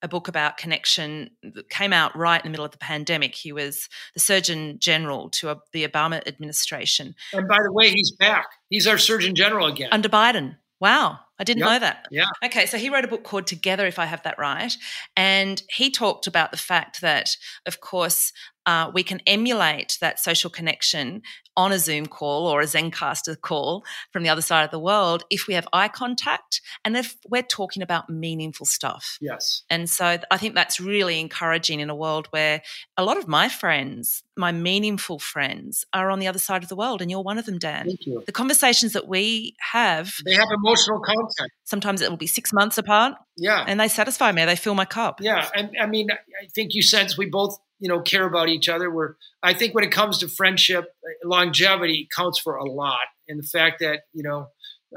[0.03, 3.33] a book about connection that came out right in the middle of the pandemic.
[3.33, 7.15] He was the Surgeon General to a, the Obama administration.
[7.31, 8.45] And by the way, he's back.
[8.69, 9.89] He's our Surgeon General again.
[9.91, 10.57] Under Biden.
[10.79, 11.19] Wow.
[11.39, 11.69] I didn't yep.
[11.69, 12.07] know that.
[12.11, 12.25] Yeah.
[12.45, 14.75] Okay, so he wrote a book called Together, if I have that right.
[15.15, 18.33] And he talked about the fact that, of course,
[18.65, 21.21] uh, we can emulate that social connection
[21.55, 25.23] on a Zoom call or a Zencastr call from the other side of the world
[25.29, 29.17] if we have eye contact and if we're talking about meaningful stuff.
[29.21, 29.63] Yes.
[29.69, 32.61] And so I think that's really encouraging in a world where
[32.97, 36.75] a lot of my friends, my meaningful friends, are on the other side of the
[36.75, 37.85] world, and you're one of them, Dan.
[37.85, 38.23] Thank you.
[38.25, 41.51] The conversations that we have, they have emotional content.
[41.65, 43.13] Sometimes it will be six months apart.
[43.37, 43.63] Yeah.
[43.67, 44.45] And they satisfy me.
[44.45, 45.19] They fill my cup.
[45.21, 45.47] Yeah.
[45.55, 48.89] And I mean, I think you sense we both you know care about each other
[48.89, 50.85] we're i think when it comes to friendship
[51.23, 53.07] longevity counts for a lot.
[53.27, 54.47] And the fact that you know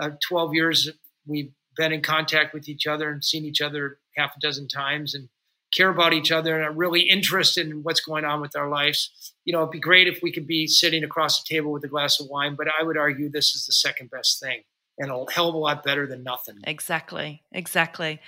[0.01, 0.91] uh, 12 years
[1.27, 5.15] we've been in contact with each other and seen each other half a dozen times
[5.15, 5.29] and
[5.75, 9.35] care about each other and are really interested in what's going on with our lives.
[9.45, 11.89] You know it'd be great if we could be sitting across the table with a
[11.89, 14.63] glass of wine but i would argue this is the second best thing
[14.99, 16.59] and a hell of a lot better than nothing.
[16.65, 18.21] Exactly exactly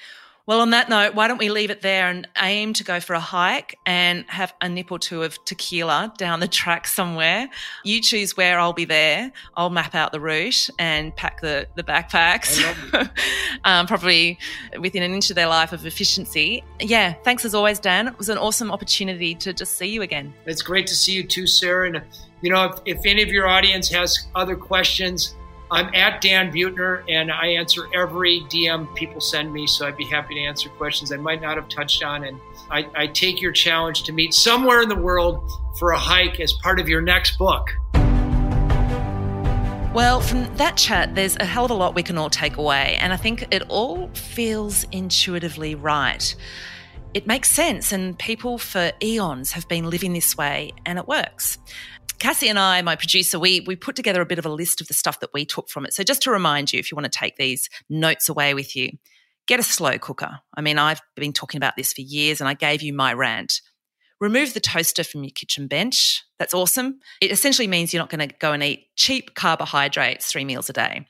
[0.49, 3.13] well, on that note, why don't we leave it there and aim to go for
[3.13, 7.51] a hike and have a nip or two of tequila down the track somewhere?
[7.85, 9.31] You choose where I'll be there.
[9.59, 12.65] I'll map out the route and pack the, the backpacks,
[13.65, 14.39] um, probably
[14.81, 16.65] within an inch of their life of efficiency.
[16.81, 18.09] Yeah, thanks as always, Dan.
[18.09, 20.33] It was an awesome opportunity to just see you again.
[20.47, 21.89] It's great to see you too, Sarah.
[21.89, 22.03] And,
[22.41, 25.35] you know, if, if any of your audience has other questions,
[25.71, 29.67] I'm at Dan Buettner, and I answer every DM people send me.
[29.67, 32.25] So I'd be happy to answer questions I might not have touched on.
[32.25, 32.41] And
[32.71, 35.47] I, I take your challenge to meet somewhere in the world
[35.79, 37.69] for a hike as part of your next book.
[39.93, 42.97] Well, from that chat, there's a hell of a lot we can all take away.
[43.01, 46.35] And I think it all feels intuitively right.
[47.15, 51.59] It makes sense, and people for eons have been living this way, and it works.
[52.19, 54.89] Cassie and I, my producer, we we put together a bit of a list of
[54.89, 55.95] the stuff that we took from it.
[55.95, 58.91] So just to remind you, if you want to take these notes away with you,
[59.47, 60.41] get a slow cooker.
[60.55, 63.61] I mean, I've been talking about this for years, and I gave you my rant.
[64.21, 66.25] Remove the toaster from your kitchen bench.
[66.41, 66.99] That's awesome.
[67.21, 70.73] It essentially means you're not going to go and eat cheap carbohydrates three meals a
[70.73, 71.07] day.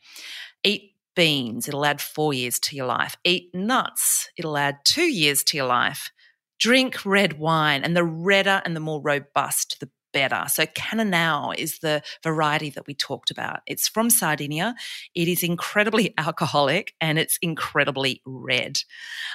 [0.62, 3.16] Eat beans, it'll add four years to your life.
[3.24, 6.11] Eat nuts, it'll add two years to your life.
[6.59, 10.44] Drink red wine, and the redder and the more robust, the better.
[10.48, 13.61] So Cannonau is the variety that we talked about.
[13.66, 14.74] It's from Sardinia.
[15.14, 18.78] It is incredibly alcoholic and it's incredibly red.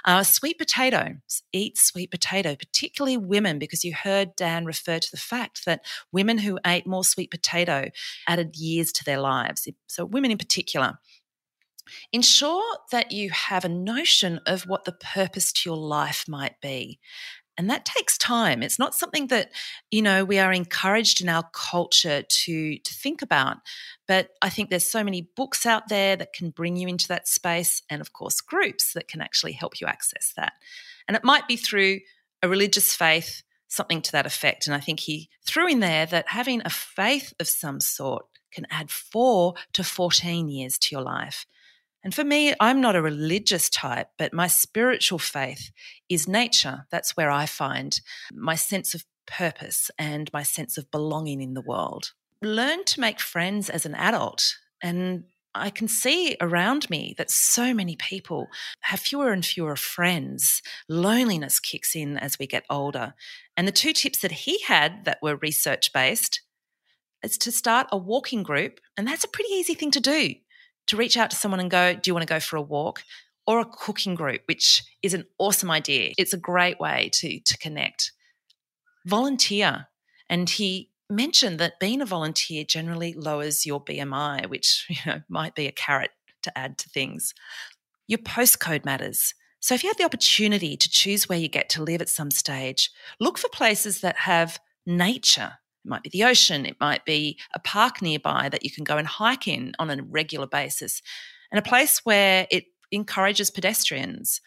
[0.05, 1.15] Uh, sweet potato.
[1.51, 6.39] Eat sweet potato, particularly women, because you heard Dan refer to the fact that women
[6.39, 7.89] who ate more sweet potato
[8.27, 9.67] added years to their lives.
[9.87, 10.99] So women in particular.
[12.13, 16.99] Ensure that you have a notion of what the purpose to your life might be.
[17.57, 18.63] And that takes time.
[18.63, 19.51] It's not something that,
[19.91, 23.57] you know, we are encouraged in our culture to, to think about.
[24.07, 27.27] But I think there's so many books out there that can bring you into that
[27.27, 30.53] space, and of course, groups that can actually help you access that.
[31.07, 31.99] And it might be through
[32.41, 34.65] a religious faith, something to that effect.
[34.67, 38.67] And I think he threw in there that having a faith of some sort can
[38.69, 41.45] add four to 14 years to your life.
[42.03, 45.71] And for me, I'm not a religious type, but my spiritual faith
[46.09, 46.85] is nature.
[46.91, 47.99] That's where I find
[48.33, 52.11] my sense of purpose and my sense of belonging in the world.
[52.41, 54.57] Learn to make friends as an adult.
[54.81, 55.23] And
[55.55, 58.47] I can see around me that so many people
[58.81, 60.61] have fewer and fewer friends.
[60.89, 63.13] Loneliness kicks in as we get older.
[63.55, 66.41] And the two tips that he had that were research based
[67.23, 68.79] is to start a walking group.
[68.97, 70.33] And that's a pretty easy thing to do
[70.87, 73.03] to reach out to someone and go, Do you want to go for a walk?
[73.45, 76.13] Or a cooking group, which is an awesome idea.
[76.17, 78.13] It's a great way to, to connect.
[79.05, 79.87] Volunteer.
[80.29, 85.55] And he mentioned that being a volunteer generally lowers your BMI, which you know might
[85.55, 86.11] be a carrot
[86.43, 87.33] to add to things.
[88.07, 89.33] Your postcode matters.
[89.59, 92.31] So if you have the opportunity to choose where you get to live at some
[92.31, 95.53] stage, look for places that have nature
[95.83, 98.97] it might be the ocean, it might be a park nearby that you can go
[98.97, 101.01] and hike in on a regular basis,
[101.51, 104.41] and a place where it encourages pedestrians.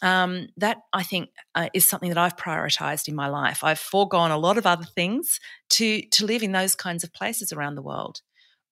[0.00, 3.64] Um, that I think uh, is something that I've prioritized in my life.
[3.64, 5.40] I've foregone a lot of other things
[5.70, 8.20] to to live in those kinds of places around the world.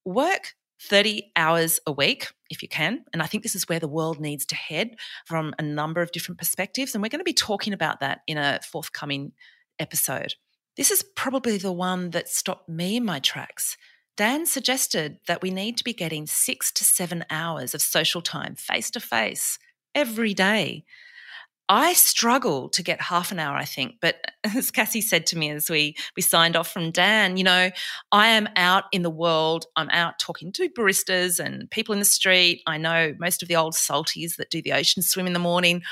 [0.05, 3.05] Work 30 hours a week if you can.
[3.13, 6.13] And I think this is where the world needs to head from a number of
[6.13, 6.95] different perspectives.
[6.95, 9.33] And we're going to be talking about that in a forthcoming
[9.79, 10.35] episode.
[10.77, 13.77] This is probably the one that stopped me in my tracks.
[14.17, 18.55] Dan suggested that we need to be getting six to seven hours of social time
[18.55, 19.59] face to face
[19.95, 20.85] every day.
[21.69, 23.97] I struggle to get half an hour, I think.
[24.01, 24.17] But
[24.57, 27.71] as Cassie said to me as we, we signed off from Dan, you know,
[28.13, 29.67] I am out in the world.
[29.77, 32.63] I'm out talking to baristas and people in the street.
[32.67, 35.83] I know most of the old salties that do the ocean swim in the morning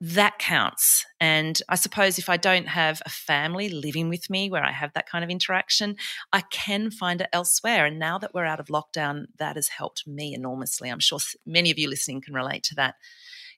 [0.00, 1.04] that counts.
[1.20, 4.92] And I suppose if I don't have a family living with me where I have
[4.92, 5.96] that kind of interaction,
[6.32, 7.86] I can find it elsewhere.
[7.86, 10.88] And now that we're out of lockdown, that has helped me enormously.
[10.88, 12.94] I'm sure many of you listening can relate to that.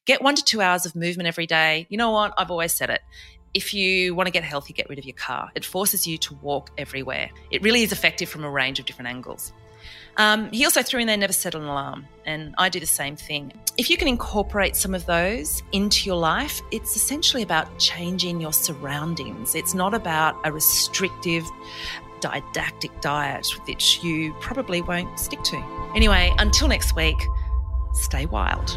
[0.07, 1.86] Get one to two hours of movement every day.
[1.91, 2.32] You know what?
[2.38, 3.03] I've always said it.
[3.53, 5.51] If you want to get healthy, get rid of your car.
[5.55, 7.30] It forces you to walk everywhere.
[7.51, 9.53] It really is effective from a range of different angles.
[10.17, 13.17] Um, he also threw in there never set an alarm, and I do the same
[13.17, 13.53] thing.
[13.77, 18.53] If you can incorporate some of those into your life, it's essentially about changing your
[18.53, 19.55] surroundings.
[19.55, 21.45] It's not about a restrictive,
[22.21, 25.91] didactic diet, which you probably won't stick to.
[25.95, 27.17] Anyway, until next week,
[27.93, 28.77] stay wild.